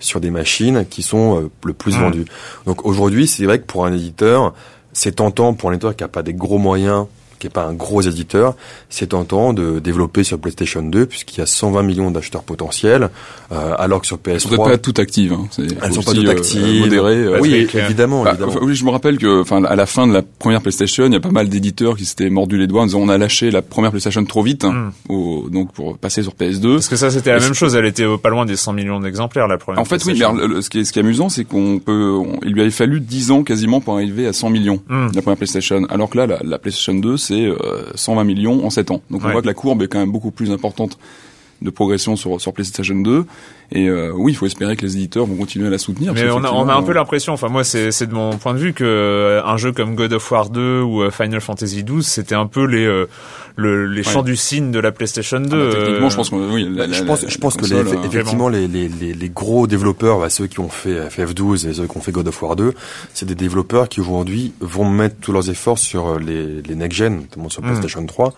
sur 0.00 0.20
des 0.20 0.30
machines 0.30 0.84
qui 0.84 1.02
sont 1.02 1.40
euh, 1.44 1.50
le 1.64 1.72
plus 1.72 1.96
Mm. 1.96 2.00
vendues. 2.00 2.24
Donc 2.66 2.84
aujourd'hui, 2.84 3.26
c'est 3.26 3.46
vrai 3.46 3.58
que 3.58 3.64
pour 3.64 3.86
un 3.86 3.92
éditeur, 3.94 4.52
c'est 4.92 5.12
tentant 5.16 5.54
pour 5.54 5.70
un 5.70 5.72
éditeur 5.72 5.96
qui 5.96 6.04
n'a 6.04 6.08
pas 6.08 6.22
des 6.22 6.34
gros 6.34 6.58
moyens, 6.58 7.06
qui 7.40 7.46
n'est 7.46 7.50
pas 7.50 7.64
un 7.64 7.72
gros 7.72 8.00
éditeur, 8.02 8.54
c'est 8.88 9.08
tentant 9.08 9.52
de 9.52 9.80
développer 9.80 10.22
sur 10.22 10.38
PlayStation 10.38 10.82
2 10.82 11.06
puisqu'il 11.06 11.38
y 11.38 11.42
a 11.42 11.46
120 11.46 11.82
millions 11.82 12.10
d'acheteurs 12.12 12.44
potentiels, 12.44 13.10
euh, 13.50 13.74
alors 13.78 14.00
que 14.02 14.06
sur 14.06 14.18
Elles 14.26 14.38
sont 14.40 14.48
peut-être 14.50 14.60
PS3, 14.62 14.70
pas 14.70 14.78
toutes 14.78 14.98
actives. 15.00 15.32
Hein. 15.32 15.48
Elles 15.82 15.92
sont 15.92 16.02
pas 16.02 16.12
toutes 16.12 16.26
euh, 16.28 16.30
actives. 16.30 16.80
modérer, 16.80 17.16
euh, 17.16 17.38
oui, 17.40 17.50
Patrick, 17.64 17.74
évidemment, 17.74 18.22
Bah, 18.22 18.30
évidemment. 18.30 18.52
enfin, 18.52 18.60
oui, 18.62 18.74
je 18.76 18.84
me 18.84 18.90
rappelle 18.90 19.18
que, 19.18 19.40
enfin, 19.40 19.64
à 19.64 19.74
la 19.74 19.86
fin 19.86 20.06
de 20.06 20.12
la 20.12 20.22
première 20.22 20.60
PlayStation, 20.62 21.06
il 21.06 21.12
y 21.12 21.16
a 21.16 21.20
pas 21.20 21.30
mal 21.30 21.48
d'éditeurs 21.48 21.96
qui 21.96 22.04
s'étaient 22.04 22.30
mordus 22.30 22.58
les 22.58 22.66
doigts 22.66 22.82
en 22.82 22.86
disant 22.86 23.00
on 23.00 23.08
a 23.08 23.18
lâché 23.18 23.50
la 23.50 23.62
première 23.62 23.90
PlayStation 23.90 24.24
trop 24.24 24.42
vite, 24.42 24.64
Mm. 24.64 24.90
au- 25.08 25.48
donc 25.50 25.72
pour 25.72 25.96
passer 25.98 26.22
sur 26.22 26.34
PS2. 26.34 26.74
Parce 26.74 26.88
que 26.88 26.96
ça 26.96 27.10
c'était 27.10 27.30
la 27.32 27.38
Et 27.38 27.40
même 27.40 27.54
chose, 27.54 27.74
elle 27.74 27.86
était 27.86 28.06
pas 28.22 28.28
loin 28.28 28.44
des 28.46 28.56
100 28.56 28.72
millions 28.74 29.00
d'exemplaires 29.00 29.48
la 29.48 29.56
première. 29.58 29.80
En 29.80 29.84
fait, 29.84 30.04
oui, 30.04 30.20
mais 30.20 30.46
le- 30.46 30.60
ce 30.62 30.68
qui 30.70 30.80
est, 30.80 30.84
ce 30.84 30.92
qui 30.92 30.98
est 30.98 31.02
amusant, 31.02 31.28
c'est 31.30 31.44
qu'on 31.44 31.78
peut, 31.78 32.12
on- 32.12 32.38
il 32.44 32.52
lui 32.52 32.60
avait 32.60 32.70
fallu 32.70 33.00
10 33.00 33.30
ans 33.30 33.42
quasiment 33.42 33.80
pour 33.80 33.94
arriver 33.94 34.26
à 34.26 34.32
100 34.32 34.50
millions, 34.50 34.82
Mm. 34.88 35.08
la 35.14 35.22
première 35.22 35.36
PlayStation. 35.38 35.84
Alors 35.88 36.10
que 36.10 36.18
là, 36.18 36.26
la, 36.26 36.38
la 36.44 36.58
PlayStation 36.58 36.94
2, 36.94 37.16
c'est 37.30 37.44
euh, 37.46 37.90
120 37.94 38.24
millions 38.24 38.64
en 38.66 38.70
7 38.70 38.90
ans. 38.90 39.02
Donc 39.10 39.22
on 39.22 39.26
Ouais. 39.26 39.32
voit 39.32 39.42
que 39.42 39.46
la 39.46 39.54
courbe 39.54 39.82
est 39.82 39.88
quand 39.88 39.98
même 40.00 40.12
beaucoup 40.12 40.30
plus 40.32 40.50
importante 40.50 40.98
de 41.62 41.70
progression 41.70 42.16
sur, 42.16 42.40
sur 42.40 42.52
PlayStation 42.52 42.94
2. 42.96 43.24
Et 43.72 43.86
euh, 43.88 44.10
oui, 44.14 44.32
il 44.32 44.34
faut 44.34 44.46
espérer 44.46 44.74
que 44.76 44.82
les 44.84 44.96
éditeurs 44.96 45.26
vont 45.26 45.36
continuer 45.36 45.68
à 45.68 45.70
la 45.70 45.78
soutenir. 45.78 46.12
Mais 46.12 46.28
on 46.30 46.42
a, 46.42 46.50
on 46.50 46.68
a 46.68 46.74
un 46.74 46.82
peu 46.82 46.92
l'impression, 46.92 47.32
enfin 47.34 47.48
moi 47.48 47.62
c'est 47.62 47.92
c'est 47.92 48.06
de 48.08 48.14
mon 48.14 48.36
point 48.36 48.52
de 48.54 48.58
vue 48.58 48.72
que 48.72 48.82
euh, 48.84 49.42
un 49.44 49.56
jeu 49.56 49.70
comme 49.70 49.94
God 49.94 50.12
of 50.12 50.28
War 50.32 50.50
2 50.50 50.80
ou 50.82 51.02
euh, 51.02 51.10
Final 51.12 51.40
Fantasy 51.40 51.84
12 51.84 52.04
c'était 52.04 52.34
un 52.34 52.46
peu 52.46 52.64
les 52.64 52.84
euh, 52.84 53.06
le, 53.56 53.86
les 53.86 54.02
chants 54.02 54.22
du 54.22 54.34
cygne 54.36 54.72
de 54.72 54.80
la 54.80 54.90
PlayStation 54.90 55.38
2. 55.38 55.46
ah 55.46 55.72
bah, 55.72 55.78
techniquement, 55.78 56.06
euh, 56.06 56.10
je 56.10 56.16
pense 56.16 56.30
que 56.30 56.34
oui. 56.34 56.68
la- 56.74 56.86
la- 56.88 56.92
je 56.96 57.04
pense, 57.04 57.22
la- 57.22 57.28
je 57.28 57.38
pense 57.38 57.56
que 57.56 57.66
les, 57.66 57.74
euh, 57.74 58.02
effectivement 58.04 58.48
les, 58.48 58.66
les, 58.66 58.88
les, 58.88 59.12
les 59.12 59.28
gros 59.28 59.66
développeurs, 59.68 60.18
bah, 60.18 60.30
ceux 60.30 60.46
qui 60.48 60.58
ont 60.60 60.68
fait 60.68 61.08
FF12 61.08 61.68
et 61.68 61.74
ceux 61.74 61.86
qui 61.86 61.96
ont 61.96 62.00
fait 62.00 62.12
God 62.12 62.26
of 62.26 62.42
War 62.42 62.56
2, 62.56 62.74
c'est 63.14 63.26
des 63.26 63.34
développeurs 63.36 63.88
qui 63.88 64.00
aujourd'hui 64.00 64.52
vont 64.60 64.88
mettre 64.88 65.16
tous 65.20 65.30
leurs 65.32 65.48
efforts 65.50 65.78
sur 65.78 66.08
euh, 66.08 66.18
les, 66.18 66.62
les 66.62 66.74
next 66.74 66.96
gen, 66.98 67.20
notamment 67.20 67.48
sur 67.50 67.62
Mm. 67.62 67.66
PlayStation 67.66 68.04
3. 68.06 68.32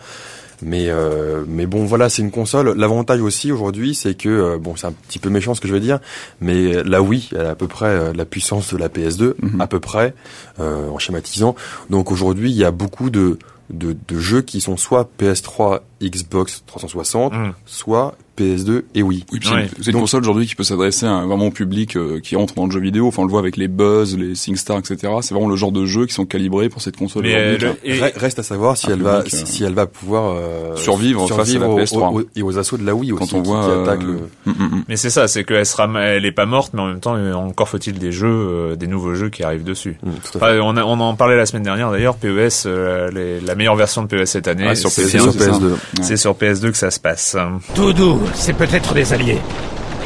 Mais 0.63 0.87
euh, 0.89 1.45
mais 1.49 1.67
bon 1.67 1.85
voilà 1.85 2.09
c'est 2.09 2.23
une 2.23 2.31
console. 2.31 2.75
L'avantage 2.77 3.21
aussi 3.21 3.51
aujourd'hui 3.53 3.95
c'est 3.95 4.15
que 4.15 4.29
euh, 4.29 4.59
bon 4.59 4.77
c'est 4.77 4.87
un 4.87 4.93
petit 4.93 5.19
peu 5.19 5.29
méchant 5.29 5.55
ce 5.55 5.61
que 5.61 5.69
je 5.69 5.73
vais 5.75 5.81
dire, 5.81 5.99
mais 6.41 6.83
la 6.85 7.03
Wii 7.03 7.31
elle 7.33 7.47
a 7.47 7.51
à 7.51 7.55
peu 7.55 7.67
près 7.69 7.87
euh, 7.87 8.13
la 8.15 8.25
puissance 8.25 8.73
de 8.73 8.79
la 8.79 8.89
PS2 8.89 9.35
Mhm. 9.43 9.61
à 9.61 9.67
peu 9.67 9.81
près 9.81 10.15
euh, 10.61 10.89
en 10.89 10.99
schématisant. 10.99 11.55
Donc 11.91 12.13
aujourd'hui 12.13 12.51
il 12.51 12.57
y 12.57 12.65
a 12.65 12.71
beaucoup 12.71 13.11
de, 13.11 13.39
de 13.73 13.97
de 14.09 14.19
jeux 14.19 14.43
qui 14.43 14.61
sont 14.61 14.77
soit 14.77 15.09
PS3, 15.19 15.81
Xbox 16.03 16.63
360, 16.67 17.33
Mm. 17.33 17.53
soit 17.67 18.15
PS2 18.37 18.87
et 18.95 19.03
Wii. 19.03 19.25
Oui, 19.31 19.39
puis 19.41 19.51
Ouais. 19.51 19.69
c'est 19.77 19.87
une 19.89 19.93
Donc- 19.93 20.03
console 20.03 20.23
aujourd'hui 20.23 20.47
qui 20.47 20.55
peut 20.55 20.65
s'adresser 20.65 21.05
à 21.05 21.11
un 21.11 21.27
vraiment 21.27 21.49
au 21.49 21.51
public 21.51 21.97
euh, 21.97 22.19
qui 22.19 22.35
rentre 22.35 22.55
dans 22.55 22.65
le 22.65 22.73
jeu 22.73 22.81
vidéo. 22.81 23.07
Enfin, 23.07 23.23
on 23.23 23.25
le 23.27 23.31
voit 23.31 23.41
avec 23.41 23.59
les 23.59 23.69
Buzz, 23.69 24.17
les 24.17 24.35
SingStar, 24.35 24.79
etc. 24.79 25.13
C'est 25.21 25.35
vraiment 25.35 25.49
le 25.51 25.55
genre 25.57 25.71
de 25.71 25.85
jeux 25.85 26.07
qui 26.07 26.15
sont 26.15 26.25
calibrés 26.25 26.71
pour 26.71 26.81
cette 26.81 26.97
console 26.97 27.27
euh, 27.27 27.59
le- 27.59 27.75
et- 27.85 28.01
Re- 28.01 28.19
Reste 28.19 28.39
à 28.39 28.43
savoir 28.43 28.77
si 28.79 28.87
un 28.87 28.95
elle 28.95 29.03
va 29.03 29.23
si, 29.27 29.37
euh, 29.37 29.43
si 29.45 29.65
elle 29.65 29.75
va 29.75 29.87
pouvoir 29.87 30.35
euh, 30.35 30.75
survivre 30.77 31.29
face 31.29 31.55
à 31.55 31.59
la 31.59 31.69
au- 31.69 31.77
PS3. 31.79 32.11
au- 32.11 32.21
au- 32.21 32.25
et 32.35 32.43
aux 32.43 32.59
assauts 32.59 32.79
de 32.79 32.87
la 32.87 32.95
Wii 32.95 33.13
aussi 33.13 33.31
Quand 33.31 33.37
on 33.39 33.43
voit, 33.43 33.65
qui 33.99 34.05
euh, 34.07 34.09
le- 34.47 34.53
mm, 34.53 34.57
mm. 34.77 34.85
Mais 34.89 34.97
c'est 34.97 35.11
ça, 35.11 35.29
c'est 35.29 35.45
qu'elle 35.45 35.67
sera, 35.67 35.87
elle 36.03 36.25
est 36.25 36.33
pas 36.33 36.47
morte, 36.47 36.73
mais 36.75 36.81
en 36.81 36.87
même 36.87 37.01
temps, 37.01 37.15
euh, 37.17 37.35
encore 37.35 37.69
faut-il 37.69 37.99
des 37.99 38.13
jeux, 38.13 38.29
euh, 38.29 38.77
des 38.77 38.87
nouveaux 38.87 39.15
jeux 39.15 39.29
qui 39.29 39.43
arrivent 39.43 39.63
dessus. 39.65 39.99
Enfin, 40.35 40.59
on, 40.63 40.77
a- 40.79 40.85
on 40.85 40.99
en 41.01 41.15
parlait 41.17 41.37
la 41.37 41.45
semaine 41.47 41.65
dernière 41.65 41.91
d'ailleurs. 41.93 42.17
PES, 42.17 42.65
euh, 42.67 43.11
les- 43.11 43.41
la 43.41 43.55
meilleure 43.63 43.77
version 43.77 44.03
de 44.03 44.09
PES 44.09 44.27
cette 44.27 44.49
année, 44.49 44.67
Ah, 44.71 44.75
sur 44.75 44.91
c'est 44.91 45.03
PS2, 45.05 45.13
bien- 45.13 45.23
sur 45.23 45.33
c'est 45.33 45.39
ça. 45.39 45.51
PS2. 45.53 45.67
Ouais. 45.73 45.79
c'est 46.03 46.17
sur 46.17 46.35
PS2 46.35 46.71
que 46.73 46.77
ça 46.77 46.91
se 46.91 46.99
passe. 46.99 47.37
Doudou, 47.77 48.21
c'est 48.35 48.55
peut-être 48.55 48.93
des 48.93 49.13
alliés. 49.13 49.39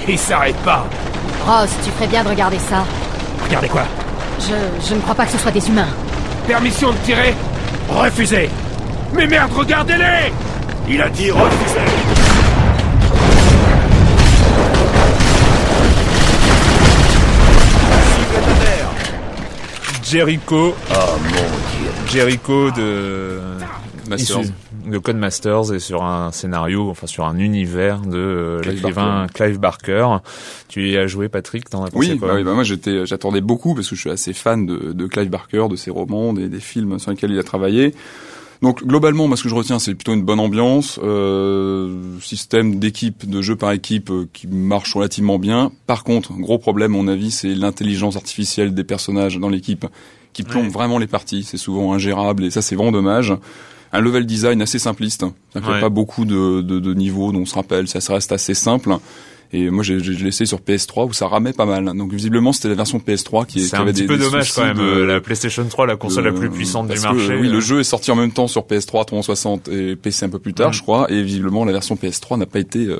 Ils 0.07 0.19
s'arrêtent 0.19 0.55
pas. 0.65 0.87
Ross, 1.47 1.71
tu 1.83 1.91
ferais 1.93 2.07
bien 2.07 2.23
de 2.23 2.29
regarder 2.29 2.59
ça. 2.59 2.85
Regardez 3.47 3.69
quoi? 3.69 3.85
Je, 4.41 4.53
je 4.89 4.95
ne 4.95 5.01
crois 5.01 5.15
pas 5.15 5.25
que 5.25 5.33
ce 5.33 5.39
soit 5.39 5.51
des 5.53 5.67
humains. 5.69 5.89
Permission 6.47 6.91
de 6.93 6.97
tirer? 7.07 7.35
Refusé. 7.89 8.51
Mais 9.15 9.27
merde, 9.27 9.51
regardez-les 9.57 10.33
Il 10.89 11.01
a 11.01 11.09
dit 11.09 11.31
refusé. 11.31 11.81
Jericho, 20.03 20.75
Oh 20.91 21.17
mon 21.23 21.31
dieu. 21.31 21.76
Jericho 22.17 22.71
de 22.71 23.39
Masters. 24.09 24.45
de 24.91 24.97
Codemasters 24.97 25.75
et 25.75 25.79
sur 25.79 26.03
un 26.03 26.33
scénario, 26.33 26.89
enfin 26.89 27.07
sur 27.07 27.27
un 27.27 27.37
univers 27.39 28.01
de 28.01 28.17
euh, 28.17 28.61
Clive 28.61 28.75
l'écrivain 28.77 29.27
Clive 29.35 29.59
Barker. 29.59 30.07
Tu 30.69 30.89
y 30.89 30.97
as 30.97 31.07
joué, 31.09 31.29
Patrick 31.29 31.69
T'en 31.69 31.85
as 31.85 31.91
pensé 31.91 32.13
Oui, 32.13 32.19
quoi 32.19 32.29
bah 32.29 32.35
oui, 32.37 32.43
bah 32.43 32.55
moi 32.55 32.63
j'étais, 32.63 33.05
j'attendais 33.05 33.43
beaucoup 33.43 33.75
parce 33.75 33.91
que 33.91 33.97
je 33.97 34.01
suis 34.01 34.11
assez 34.11 34.33
fan 34.33 34.65
de, 34.65 34.95
de 34.95 35.07
Clive 35.07 35.29
Barker, 35.29 35.67
de 35.69 35.77
ses 35.77 35.91
romans, 35.91 36.33
des, 36.33 36.49
des 36.49 36.61
films 36.61 36.99
sur 36.99 37.11
lesquels 37.11 37.33
il 37.33 37.39
a 37.39 37.43
travaillé. 37.43 37.93
Donc 38.63 38.83
globalement, 38.83 39.29
moi 39.29 39.37
ce 39.37 39.43
que 39.43 39.51
je 39.51 39.55
retiens, 39.55 39.79
c'est 39.79 39.95
plutôt 39.95 40.15
une 40.15 40.25
bonne 40.25 40.41
ambiance, 40.41 40.99
euh, 41.03 42.19
système 42.23 42.79
d'équipe, 42.79 43.29
de 43.29 43.43
jeu 43.43 43.57
par 43.57 43.73
équipe 43.73 44.11
euh, 44.11 44.27
qui 44.33 44.47
marche 44.47 44.95
relativement 44.95 45.39
bien. 45.39 45.71
Par 45.87 46.03
contre, 46.03 46.33
gros 46.33 46.59
problème, 46.59 46.95
à 46.95 46.97
mon 46.97 47.09
avis, 47.09 47.31
c'est 47.31 47.55
l'intelligence 47.55 48.17
artificielle 48.17 48.73
des 48.73 48.85
personnages 48.85 49.39
dans 49.39 49.51
l'équipe 49.51 49.85
qui 50.37 50.43
plombe 50.43 50.65
Ouais. 50.67 50.71
vraiment 50.71 50.99
les 50.99 51.07
parties. 51.07 51.45
C'est 51.45 51.57
souvent 51.57 51.95
ingérable 51.95 52.45
et 52.45 52.51
ça 52.51 52.61
c'est 52.61 52.77
vraiment 52.77 52.93
dommage. 52.93 53.33
Un 53.93 54.01
level 54.01 54.27
design 54.27 54.61
assez 54.61 54.79
simpliste, 54.79 55.25
ça 55.55 55.61
fait 55.63 55.67
Ouais. 55.71 55.81
pas 55.81 55.89
beaucoup 55.89 56.25
de, 56.27 56.61
de, 56.61 56.79
de 56.79 56.93
niveaux 56.95 57.33
dont 57.33 57.41
on 57.41 57.47
se 57.47 57.55
rappelle, 57.55 57.89
ça 57.89 58.01
reste 58.13 58.33
assez 58.33 58.53
simple. 58.53 58.97
Et 59.53 59.71
moi, 59.71 59.83
j'ai 59.85 59.97
laissé 59.99 60.45
sur 60.47 60.59
PS3 60.61 61.09
où 61.09 61.13
ça 61.13 61.27
ramait 61.29 61.53
pas 61.53 61.67
mal. 61.67 61.85
Donc 61.97 62.13
visiblement, 62.13 62.53
c'était 62.53 62.69
la 62.69 62.75
version 62.75 62.99
PS3 62.99 63.47
qui, 63.47 63.61
qui 63.61 63.67
C'est 63.67 63.77
un 63.77 63.83
avait 63.83 63.93
petit 63.93 64.03
des, 64.03 64.07
peu 64.09 64.17
des 64.19 64.25
dommage 64.25 64.53
quand 64.53 64.65
même. 64.65 64.77
de- 64.77 64.83
euh, 64.83 65.07
La 65.07 65.21
PlayStation 65.21 65.65
3, 65.65 65.87
la 65.87 65.97
console 65.97 66.25
la 66.25 66.33
plus 66.33 66.51
puissante 66.51 66.89
du 66.89 66.99
marché. 67.01 67.29
que, 67.29 67.41
oui, 67.41 67.49
euh, 67.49 67.53
le 67.53 67.61
jeu 67.61 67.81
est 67.81 67.85
sorti 67.85 68.11
en 68.11 68.17
même 68.17 68.33
temps 68.33 68.49
sur 68.49 68.63
PS3, 68.67 69.05
360 69.05 69.69
et 69.69 69.97
PC 69.97 70.27
un 70.27 70.29
peu 70.29 70.39
plus 70.39 70.55
tard, 70.55 70.71
Mm. 70.71 70.75
je 70.75 70.83
crois. 70.83 71.07
Et 71.11 71.23
visiblement, 71.23 71.65
la 71.65 71.73
version 71.73 71.95
PS3 71.97 72.39
n'a 72.39 72.47
pas 72.47 72.59
été 72.59 72.87
euh, 72.87 72.99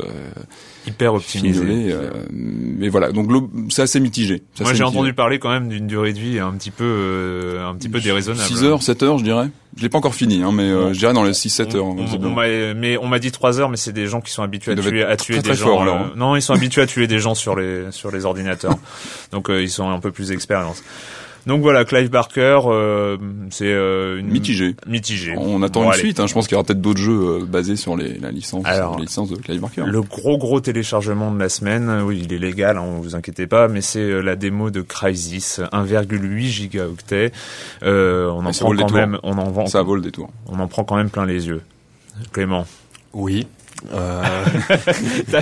hyper 0.87 1.15
optimisé. 1.15 1.61
fignolée. 1.61 1.91
euh, 1.93 2.11
mais 2.31 2.89
voilà, 2.89 3.11
donc 3.13 3.29
c'est 3.71 3.83
assez 3.83 4.01
mitigé. 4.01 4.43
Moi 4.61 4.73
j'ai 4.75 4.85
entendu 4.85 5.13
parler 5.15 5.39
quand 5.39 5.51
même 5.51 5.69
d'une 5.69 5.87
durée 5.87 6.13
de 6.13 6.19
vie 6.19 6.39
un 6.39 6.53
petit 6.53 6.71
peu 6.71 6.85
euh, 6.85 7.69
un 7.69 7.75
petit 7.75 7.89
peu 7.89 8.01
déraisonnable. 8.01 8.47
6 8.47 8.63
heures, 8.65 8.83
7 8.83 9.03
heures, 9.03 9.19
je 9.19 9.25
dirais. 9.25 9.49
Je 9.77 9.83
l'ai 9.83 9.89
pas 9.91 9.99
encore 9.99 10.15
fini, 10.15 10.43
hein, 10.43 10.53
mais 10.53 10.63
euh, 10.65 10.93
je 10.95 10.99
dirais 10.99 11.13
dans 11.13 11.23
les 11.23 11.33
6-7 11.33 11.77
heures. 11.77 11.85
On, 11.85 11.97
on- 12.17 12.19
mais 12.75 12.97
on 12.97 13.07
m'a 13.09 13.19
dit 13.19 13.31
3 13.31 13.61
heures 13.61 13.69
mais 13.69 13.77
c'est 13.77 13.93
des 13.93 14.07
gens 14.07 14.21
qui 14.23 14.31
sont 14.33 14.43
habitués 14.43 14.73
à 14.73 14.75
tuer 14.91 15.05
à 15.05 15.17
tuer 15.17 15.35
très, 15.35 15.43
des 15.43 15.49
très 15.51 15.57
gens 15.59 15.67
forts, 15.67 15.81
euh, 15.81 15.83
alors. 15.83 16.17
non 16.17 16.35
ils 16.35 16.41
sont 16.43 16.55
habitués 16.55 16.81
à 16.83 16.87
tuer 16.87 17.07
des 17.07 17.19
gens 17.19 17.35
sur 17.35 17.55
les 17.57 17.91
sur 17.91 18.11
les 18.11 18.25
ordinateurs 18.25 18.77
donc 19.33 19.51
euh, 19.51 19.61
ils 19.63 19.71
sont 19.71 19.89
un 19.91 20.01
peu 20.01 20.13
plus 20.13 20.33
expérience 20.33 20.83
Donc 21.47 21.63
voilà, 21.63 21.85
Clive 21.85 22.11
Barker, 22.11 22.61
euh, 22.67 23.17
c'est 23.51 23.73
euh, 23.73 24.19
une 24.19 24.27
Mitigé. 24.27 24.75
mitigé. 24.87 25.35
On 25.39 25.63
attend 25.63 25.81
Bon, 25.83 25.87
une 25.87 25.93
allez. 25.93 26.01
suite. 26.01 26.19
Hein. 26.19 26.27
Je 26.27 26.35
pense 26.35 26.49
qu'il 26.49 26.55
y 26.55 26.59
aura 26.59 26.65
peut-être 26.65 26.81
d'autres 26.81 26.99
jeux 27.01 27.13
euh, 27.43 27.45
basés 27.47 27.77
sur 27.77 27.97
les, 27.97 28.19
la 28.19 28.33
licence, 28.33 28.65
Alors, 28.67 28.97
les 28.99 29.03
licences 29.07 29.31
de 29.31 29.37
Clive 29.37 29.61
Barker. 29.61 29.85
Le 29.87 30.03
gros 30.03 30.39
gros 30.39 30.59
téléchargement 30.61 31.31
de 31.31 31.39
la 31.39 31.49
semaine, 31.49 31.89
euh, 31.89 32.03
oui, 32.03 32.21
il 32.25 32.33
est 32.33 32.39
légal, 32.39 32.77
hein, 32.79 32.85
vous 33.01 33.15
inquiétez 33.15 33.47
pas, 33.47 33.69
mais 33.69 33.81
c'est 33.81 34.01
euh, 34.01 34.21
la 34.23 34.35
démo 34.35 34.71
de 34.71 34.81
Crysis, 34.83 35.61
1,8 35.73 36.41
gigaoctets. 36.41 37.31
Euh, 37.85 38.29
on 38.31 38.45
en 38.45 38.51
prend 38.51 38.75
quand 38.75 38.93
même, 38.93 39.19
on 39.23 39.39
en 39.39 39.51
vend, 39.51 39.67
Ça 39.67 39.83
vaut 39.83 39.95
le 39.95 40.03
détour. 40.03 40.31
on 40.49 40.59
en 40.59 40.67
prend 40.67 40.83
quand 40.83 40.97
même 40.97 41.11
plein 41.11 41.27
les 41.27 41.47
yeux. 41.47 41.63
Clément. 42.33 42.67
Oui. 43.13 43.47
Euh, 43.95 44.23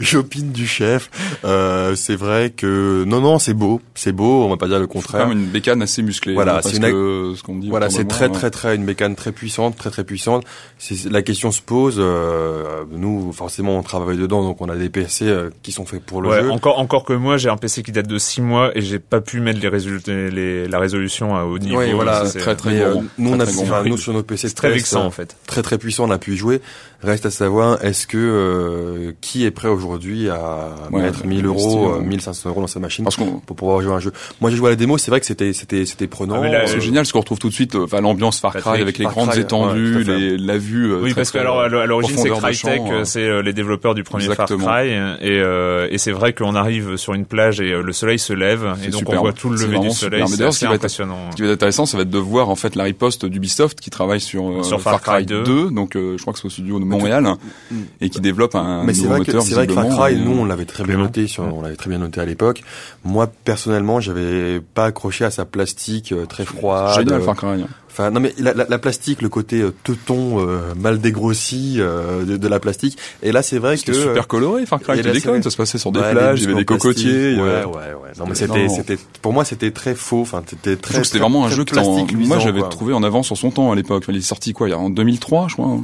J'opine 0.00 0.52
du 0.52 0.66
chef. 0.66 1.10
Euh, 1.44 1.94
c'est 1.94 2.16
vrai 2.16 2.50
que 2.50 3.04
non, 3.06 3.20
non, 3.20 3.38
c'est 3.38 3.54
beau, 3.54 3.80
c'est 3.94 4.12
beau. 4.12 4.44
On 4.44 4.48
va 4.48 4.56
pas 4.56 4.66
dire 4.68 4.78
le 4.78 4.84
C'est 4.84 4.88
quand 4.88 4.92
contraire. 5.00 5.28
même 5.28 5.38
une 5.38 5.46
bécane 5.46 5.82
assez 5.82 6.02
musclée. 6.02 6.34
Voilà, 6.34 6.56
hein, 6.56 6.60
c'est 6.62 6.78
parce 6.80 6.90
une- 6.90 6.92
que 6.92 7.32
ce 7.36 7.42
qu'on 7.42 7.56
dit. 7.56 7.68
Voilà, 7.70 7.90
c'est 7.90 8.06
très 8.06 8.26
ouais. 8.26 8.32
très 8.32 8.50
très 8.50 8.74
une 8.76 8.84
mécane 8.84 9.14
très 9.16 9.32
puissante, 9.32 9.76
très 9.76 9.90
très 9.90 10.04
puissante. 10.04 10.44
C'est 10.78 11.10
la 11.10 11.22
question 11.22 11.50
se 11.52 11.60
pose. 11.62 11.96
euh, 11.98 12.84
nous, 12.92 13.32
forcément, 13.32 13.78
on 13.78 13.82
travaille 13.82 14.16
dedans, 14.18 14.42
donc 14.42 14.60
on 14.60 14.68
a 14.68 14.76
des 14.76 14.88
PC 14.88 15.26
euh, 15.26 15.50
qui 15.62 15.72
sont 15.72 15.84
faits 15.84 16.02
pour 16.04 16.22
le 16.22 16.28
Ouais, 16.28 16.42
jeu. 16.42 16.50
encore 16.50 16.78
encore 16.78 17.04
que 17.04 17.12
moi, 17.12 17.36
j'ai 17.36 17.48
un 17.48 17.56
PC 17.56 17.82
qui 17.82 17.92
date 17.92 18.06
de 18.06 18.18
6 18.18 18.40
mois 18.40 18.70
et 18.76 18.80
j'ai 18.80 18.98
pas 18.98 19.20
pu 19.20 19.40
mettre 19.40 19.60
les 19.60 19.68
résultats, 19.68 20.12
les, 20.12 20.66
la 20.68 20.78
résolution 20.78 21.36
à 21.36 21.44
haut 21.44 21.58
niveau. 21.58 21.78
Oui, 21.78 21.92
voilà, 21.92 22.26
c'est 22.26 22.38
très, 22.38 22.54
très 22.56 22.78
gourmand. 22.78 23.04
nous, 23.18 23.32
on 23.32 23.38
Très, 23.38 23.48
a, 23.48 23.80
très 23.80 23.88
nous 23.88 23.96
sur 23.98 24.12
nos 24.12 24.22
PC, 24.22 24.48
c'est 24.48 24.54
très 24.54 24.68
euh, 24.68 24.96
en 24.98 25.10
fait. 25.10 25.36
très 25.46 25.62
très 25.62 25.78
puissant, 25.78 26.04
on 26.08 26.10
a 26.10 26.18
pu 26.18 26.34
y 26.34 26.36
jouer. 26.36 26.57
Reste 27.00 27.26
à 27.26 27.30
savoir, 27.30 27.84
est-ce 27.84 28.08
que 28.08 28.16
euh, 28.18 29.12
qui 29.20 29.44
est 29.44 29.52
prêt 29.52 29.68
aujourd'hui 29.68 30.28
à 30.28 30.74
Ouais, 30.90 31.02
mettre 31.02 31.20
à 31.22 31.26
1000 31.28 31.46
investir, 31.46 31.68
euros, 31.70 31.90
euh, 31.94 31.98
ouais. 32.00 32.04
1500 32.06 32.48
euros 32.50 32.60
dans 32.60 32.66
sa 32.66 32.80
machine 32.80 33.04
Parce 33.04 33.14
pour 33.16 33.40
pouvoir 33.56 33.80
jouer 33.82 33.92
à 33.92 33.96
un 33.96 34.00
jeu? 34.00 34.12
Moi, 34.40 34.50
j'ai 34.50 34.56
joué 34.56 34.66
à 34.66 34.70
la 34.70 34.76
démo, 34.76 34.98
c'est 34.98 35.12
vrai 35.12 35.20
que 35.20 35.26
c'était 35.26 35.52
c'était 35.52 35.86
c'était 35.86 36.08
prenant. 36.08 36.42
Ah, 36.42 36.48
là, 36.48 36.58
Euh, 36.62 36.66
C'est 36.66 36.80
génial 36.80 37.06
ce 37.06 37.12
qu'on 37.12 37.20
retrouve 37.20 37.38
tout 37.38 37.50
de 37.50 37.54
suite, 37.54 37.76
euh, 37.76 37.84
enfin 37.84 38.00
l'ambiance 38.00 38.40
Far 38.40 38.52
Cry 38.52 38.80
avec 38.82 38.98
les 38.98 39.04
Far 39.04 39.12
grandes 39.14 39.30
Cry, 39.30 39.40
étendues, 39.42 39.96
ouais, 39.98 40.02
les, 40.04 40.38
la 40.38 40.58
vue. 40.58 40.90
euh, 40.92 40.96
Oui, 41.00 41.10
très, 41.12 41.20
parce 41.20 41.30
que 41.30 41.38
alors 41.38 41.60
à 41.60 41.68
l'origine 41.68 42.16
c'est 42.18 42.30
Crytek, 42.30 42.82
c'est 43.04 43.22
euh, 43.22 43.42
les 43.42 43.52
développeurs 43.52 43.94
du 43.94 44.02
premier 44.02 44.24
Exactement. 44.24 44.64
Far 44.64 44.78
Cry, 44.80 44.88
et, 44.88 44.96
euh, 45.40 45.86
et 45.92 45.98
c'est 45.98 46.10
vrai 46.12 46.32
qu'on 46.32 46.56
arrive 46.56 46.96
sur 46.96 47.14
une 47.14 47.26
plage 47.26 47.60
et 47.60 47.72
euh, 47.74 47.82
le 47.82 47.92
soleil 47.92 48.18
se 48.18 48.32
lève 48.32 48.74
et 48.82 48.86
C'est 48.86 48.90
donc 48.90 49.08
on 49.08 49.16
voit 49.20 49.32
tout 49.32 49.50
le 49.50 49.56
C'est 49.56 49.66
lever 49.66 49.78
du 49.78 49.90
soleil. 49.92 50.24
C'est 50.26 50.36
d'ailleurs, 50.36 50.52
ce 50.52 50.56
assez 50.56 50.58
qui 50.58 50.64
va 50.66 50.74
être- 50.74 50.80
impressionnant. 50.80 51.30
Ce 51.30 51.36
qui 51.36 51.42
va 51.42 51.48
être 51.48 51.54
intéressant, 51.54 51.86
ça 51.86 51.96
va 51.96 52.02
être 52.02 52.10
de 52.10 52.18
voir 52.18 52.48
en 52.50 52.56
fait 52.56 52.74
la 52.74 52.82
riposte 52.82 53.24
d'Ubisoft 53.24 53.78
qui 53.80 53.90
travaille 53.90 54.20
sur, 54.20 54.64
Sur 54.64 54.80
Far 54.80 55.00
Cry 55.00 55.24
2. 55.24 55.70
donc 55.70 55.92
je 55.94 56.20
crois 56.20 56.32
que 56.32 56.40
c'est 56.40 56.47
au 56.48 56.50
studio 56.50 56.78
de 56.80 56.84
Montréal 56.84 57.26
et 58.00 58.10
qui 58.10 58.20
développe 58.20 58.54
un 58.56 58.82
Mais 58.84 58.92
c'est 58.94 59.02
nouveau 59.02 59.14
vrai 59.14 59.24
que 59.24 59.30
moteur. 59.30 59.42
c'est 59.42 59.54
vrai 59.54 59.66
que 59.66 59.72
Far 59.72 59.88
Cry, 59.88 60.14
et- 60.14 60.16
nous 60.16 60.32
on 60.32 60.44
l'avait 60.44 60.64
très 60.64 60.84
bien 60.84 60.96
noté, 60.98 61.26
sur, 61.26 61.44
on 61.44 61.62
l'avait 61.62 61.76
très 61.76 61.90
bien 61.90 61.98
noté 61.98 62.20
à 62.20 62.24
l'époque. 62.24 62.62
Moi 63.04 63.30
personnellement, 63.44 64.00
j'avais 64.00 64.60
pas 64.60 64.86
accroché 64.86 65.24
à 65.24 65.30
sa 65.30 65.44
plastique 65.44 66.12
euh, 66.12 66.26
très 66.26 66.44
froide. 66.44 66.94
Génial 66.98 67.20
euh, 67.20 67.24
Far 67.24 67.36
Cry. 67.36 67.64
Enfin 67.90 68.10
non 68.10 68.20
mais 68.20 68.32
la, 68.38 68.52
la, 68.54 68.64
la 68.68 68.78
plastique, 68.78 69.22
le 69.22 69.28
côté 69.28 69.60
euh, 69.60 69.72
teuton 69.82 70.38
euh, 70.46 70.72
mal 70.76 71.00
dégrossi 71.00 71.76
euh, 71.78 72.24
de, 72.24 72.36
de 72.36 72.48
la 72.48 72.60
plastique. 72.60 72.96
Et 73.22 73.32
là 73.32 73.42
c'est 73.42 73.58
vrai 73.58 73.74
que 73.76 73.80
C'était 73.80 73.94
super 74.00 74.28
coloré 74.28 74.66
Far 74.66 74.80
Cry. 74.80 75.00
Tu 75.00 75.10
déconnes, 75.10 75.42
ça 75.42 75.50
se 75.50 75.56
passait 75.56 75.78
sur 75.78 75.90
des 75.90 76.00
Ouais, 76.00 76.12
plages, 76.12 76.40
il 76.40 76.44
y 76.44 76.46
avait 76.52 76.54
des 76.60 76.64
cocotiers. 76.64 77.34
Ouais, 77.34 77.40
ouais, 77.64 77.64
ouais. 77.64 78.10
Non 78.18 78.26
mais 78.28 78.34
C'était- 78.34 78.68
c'était, 78.68 78.98
pour 79.20 79.32
moi 79.32 79.44
c'était 79.44 79.70
très 79.72 79.94
faux. 79.94 80.20
Enfin 80.20 80.42
c'était 80.46 80.76
très. 80.76 80.98
que 81.00 81.04
c'était 81.04 81.18
vraiment 81.18 81.44
un 81.46 81.50
jeu 81.50 81.64
plastique 81.64 82.16
moi 82.16 82.38
j'avais 82.38 82.62
trouvé 82.68 82.92
en 82.94 83.02
avance 83.02 83.26
sur 83.26 83.36
son 83.36 83.50
temps 83.50 83.72
à 83.72 83.74
l'époque. 83.74 84.04
Il 84.08 84.16
est 84.16 84.20
sorti 84.20 84.52
quoi 84.52 84.68
Il 84.68 84.70
y 84.70 84.74
a 84.74 84.78
en 84.78 84.90
2003, 84.90 85.46
je 85.48 85.54
crois. 85.54 85.66
hein. 85.66 85.82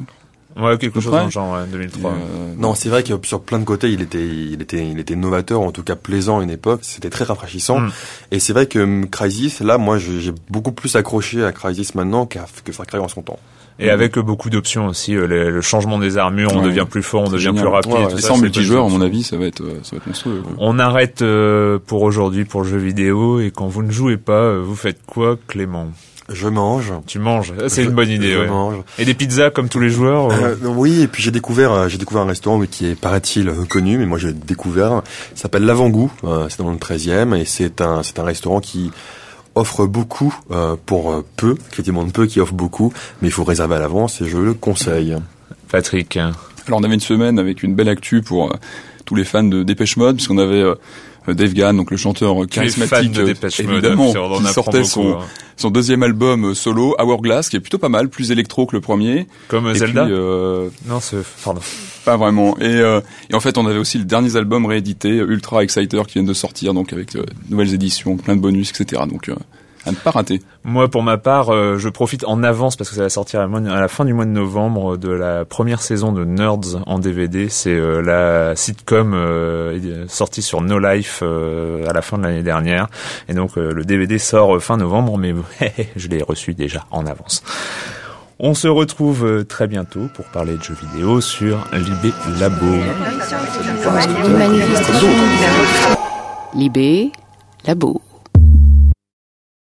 Ouais, 0.57 0.79
quelque 0.79 1.01
chose 1.01 1.12
dans 1.12 1.25
le 1.25 1.31
genre, 1.31 1.55
ouais, 1.55 1.67
2003. 1.71 2.11
Et, 2.11 2.14
euh, 2.14 2.17
Non, 2.59 2.75
c'est 2.75 2.88
vrai 2.88 3.03
que 3.03 3.12
sur 3.25 3.40
plein 3.40 3.59
de 3.59 3.64
côtés, 3.64 3.90
il 3.90 4.01
était, 4.03 4.25
il 4.25 4.62
était, 4.62 4.87
il 4.87 4.99
était 5.01 5.17
novateur, 5.17 5.61
en 5.61 5.73
tout 5.73 5.83
cas 5.83 5.97
plaisant 5.97 6.38
à 6.38 6.43
une 6.45 6.51
époque. 6.51 6.81
C'était 6.83 7.11
très 7.11 7.25
rafraîchissant. 7.25 7.81
Mm. 7.81 7.90
Et 8.31 8.38
c'est 8.38 8.53
vrai 8.53 8.67
que 8.67 8.79
hum, 8.79 9.09
Crysis, 9.09 9.61
là, 9.61 9.79
moi, 9.79 9.99
j'ai 9.99 10.33
beaucoup 10.51 10.73
plus 10.73 10.95
accroché 10.97 11.45
à 11.45 11.51
Crysis 11.53 11.95
maintenant 11.97 12.27
qu'à 12.27 12.47
que 12.64 12.71
Far 12.73 12.87
Cry 12.87 12.99
en 12.99 13.09
son 13.09 13.23
temps. 13.23 13.38
Et 13.81 13.90
avec 13.90 14.17
euh, 14.17 14.23
beaucoup 14.23 14.51
d'options 14.51 14.87
aussi, 14.87 15.17
euh, 15.17 15.27
le, 15.27 15.51
le 15.51 15.61
changement 15.61 15.99
des 15.99 16.17
armures, 16.17 16.51
on 16.55 16.59
Ouais. 16.61 16.67
devient 16.67 16.87
plus 16.88 17.03
fort, 17.03 17.23
on 17.23 17.29
devient 17.31 17.47
génial. 17.47 17.64
plus 17.64 17.69
rapide. 17.73 17.93
Ouais, 17.93 17.99
ouais. 18.05 18.11
tout 18.12 18.19
Et 18.19 18.21
ça, 18.21 18.29
ça 18.29 18.33
en 18.35 18.37
c'est 18.37 18.43
multijoueur, 18.43 18.85
à 18.87 18.88
mon 18.88 19.01
avis, 19.01 19.25
ça 19.25 19.37
va 19.37 19.47
être, 19.47 19.62
euh, 19.64 19.81
ça 19.83 19.90
va 19.93 19.97
être 19.97 20.07
monstrueux. 20.07 20.43
quoi. 20.45 20.53
On 20.59 20.79
arrête 20.79 21.23
euh, 21.23 21.81
pour 21.85 22.03
aujourd'hui 22.03 22.45
pour 22.45 22.62
le 22.62 22.69
jeu 22.69 22.77
vidéo 22.79 23.40
et 23.40 23.51
quand 23.51 23.67
vous 23.67 23.83
ne 23.83 23.90
jouez 23.90 24.17
pas, 24.17 24.33
euh, 24.35 24.62
vous 24.64 24.77
faites 24.77 25.01
quoi, 25.05 25.37
Clément? 25.49 25.88
Je 26.33 26.49
mange. 26.49 26.93
Tu 27.07 27.19
manges. 27.19 27.53
C'est 27.69 27.85
une 27.85 27.91
bonne 27.91 28.09
idée. 28.09 28.33
Je 28.33 28.39
ouais. 28.39 28.47
mange. 28.47 28.77
Et 28.99 29.05
des 29.05 29.15
pizzas 29.15 29.51
comme 29.51 29.69
tous 29.69 29.81
les 29.81 29.91
joueurs. 29.91 30.31
euh, 30.33 30.55
Euh, 30.63 30.69
oui, 30.69 31.03
et 31.03 31.07
puis 31.07 31.23
j'ai 31.23 31.31
découvert, 31.31 31.73
euh, 31.73 31.89
j'ai 31.89 31.99
découvert 31.99 32.23
un 32.23 32.27
restaurant 32.29 32.57
oui, 32.57 32.67
qui 32.69 32.87
est 32.87 32.95
paraît-il 32.99 33.49
euh, 33.49 33.65
connu, 33.69 33.99
mais 33.99 34.07
moi 34.07 34.19
j'ai 34.19 34.33
découvert. 34.33 35.03
Il 35.35 35.39
s'appelle 35.39 35.65
l'Avant-goût. 35.65 36.11
euh, 36.25 36.47
c'est 36.49 36.63
dans 36.63 36.71
le 36.71 36.77
13e 36.79 37.35
et 37.37 37.45
c'est 37.45 37.81
un, 37.81 38.03
c'est 38.03 38.19
un 38.19 38.25
restaurant 38.25 38.61
qui 38.61 38.91
offre 39.55 39.87
beaucoup 39.87 40.35
euh, 40.51 40.77
pour 40.87 41.23
peu, 41.37 41.57
qui 41.73 41.83
demande 41.83 42.13
peu, 42.13 42.27
qui 42.27 42.41
offre 42.41 42.55
beaucoup, 42.55 42.93
mais 43.23 43.29
il 43.29 43.33
faut 43.33 43.45
réserver 43.45 43.77
à 43.77 43.79
l'avance 43.79 44.21
et 44.21 44.29
je 44.29 44.39
le 44.39 44.55
conseille. 44.55 45.17
Patrick. 45.71 46.17
Alors 46.17 46.81
on 46.81 46.83
avait 46.85 46.95
une 46.95 47.01
semaine 47.01 47.39
avec 47.39 47.63
une 47.63 47.75
belle 47.75 47.89
actu 47.91 48.23
pour 48.23 48.51
euh, 48.51 48.57
tous 49.05 49.15
les 49.15 49.25
fans 49.25 49.45
de 49.45 49.63
Dépêche 49.63 49.97
Mode, 49.99 50.17
puisqu'on 50.17 50.39
avait 50.39 50.63
euh, 50.63 50.75
Dave 51.33 51.55
Gann, 51.55 51.77
donc 51.77 51.91
le 51.91 51.97
chanteur 51.97 52.43
euh, 52.43 52.47
charismatique, 52.47 53.13
de 53.13 53.23
euh, 53.23 53.27
Mode, 53.27 53.75
évidemment, 53.75 54.13
ça, 54.13 54.21
on 54.23 54.33
en 54.35 54.39
qui 54.39 54.53
sortait 54.53 54.79
beaucoup, 54.79 54.89
son, 54.91 55.13
hein. 55.13 55.25
son 55.57 55.71
deuxième 55.71 56.03
album 56.03 56.51
euh, 56.51 56.55
solo, 56.55 56.95
Hourglass, 57.01 57.49
qui 57.49 57.57
est 57.57 57.61
plutôt 57.61 57.79
pas 57.79 57.89
mal, 57.89 58.09
plus 58.09 58.31
électro 58.31 58.67
que 58.67 58.77
le 58.77 58.81
premier. 58.81 59.27
Comme 59.49 59.69
Et 59.69 59.75
Zelda. 59.75 60.05
puis, 60.05 60.13
euh, 60.13 60.69
Non, 60.87 61.01
c'est 61.01 61.23
pardon. 61.43 61.61
pas 62.05 62.17
vraiment. 62.17 62.59
Et, 62.59 62.65
euh, 62.65 63.01
et 63.31 63.35
en 63.35 63.41
fait, 63.41 63.57
on 63.57 63.67
avait 63.67 63.79
aussi 63.79 63.97
le 63.99 64.05
dernier 64.05 64.37
album 64.37 64.67
réédité, 64.67 65.09
Ultra 65.09 65.63
Exciter, 65.63 66.03
qui 66.07 66.15
vient 66.15 66.23
de 66.25 66.35
sortir, 66.35 66.75
donc 66.75 66.93
avec 66.93 67.17
euh, 67.17 67.21
de 67.23 67.51
nouvelles 67.51 67.73
éditions, 67.73 68.17
plein 68.17 68.37
de 68.37 68.41
bonus, 68.41 68.71
etc. 68.79 69.03
Donc 69.09 69.29
euh, 69.29 69.35
à 69.87 69.90
ne 69.90 69.97
pas 69.97 70.11
rater. 70.11 70.40
Moi, 70.64 70.88
pour 70.88 71.03
ma 71.03 71.18
part, 71.18 71.51
euh, 71.51 71.79
je 71.79 71.88
profite 71.88 72.25
en 72.25 72.42
avance 72.42 72.77
parce 72.77 72.90
que 72.90 72.97
ça 72.97 73.03
va 73.03 73.09
sortir 73.09 73.40
à, 73.40 73.47
la 73.47 73.88
fin 73.88 74.05
du 74.05 74.14
mois 74.14 74.25
de 74.25 74.31
novembre 74.31 74.97
de 74.97 75.11
la 75.11 75.44
première 75.44 75.83
saison 75.83 76.12
de 76.12 76.25
Nerds 76.25 76.83
en 76.87 76.99
DVD. 76.99 77.49
C'est 77.49 77.75
euh, 77.75 78.01
la 78.01 78.57
sitcom 78.57 79.12
euh, 79.14 80.07
sortie 80.09 80.42
sur 80.42 80.61
No 80.61 80.79
Life 80.79 81.20
euh, 81.23 81.87
à 81.88 81.92
la 81.92 82.03
fin 82.03 82.18
de 82.18 82.23
l'année 82.23 82.42
dernière. 82.42 82.88
Et 83.29 83.35
donc 83.35 83.57
euh, 83.57 83.73
le 83.73 83.85
DVD 83.85 84.18
sort 84.18 84.57
euh, 84.57 84.61
fin 84.61 84.77
novembre, 84.77 85.18
mais 85.18 85.35
je 85.97 86.09
l'ai 86.09 86.23
reçu 86.23 86.55
déjà 86.55 86.85
en 86.90 87.07
avance. 87.07 87.42
On 88.38 88.55
se 88.55 88.68
retrouve 88.68 89.25
euh, 89.25 89.44
très 89.44 89.66
bientôt 89.66 90.09
pour 90.14 90.25
parler 90.27 90.57
de 90.57 90.62
jeux 90.62 90.75
vidéo 90.75 91.20
sur 91.20 91.66
Libé 91.73 92.12
Labo. 92.38 92.66
Libé, 96.55 97.12
labo. 97.64 98.01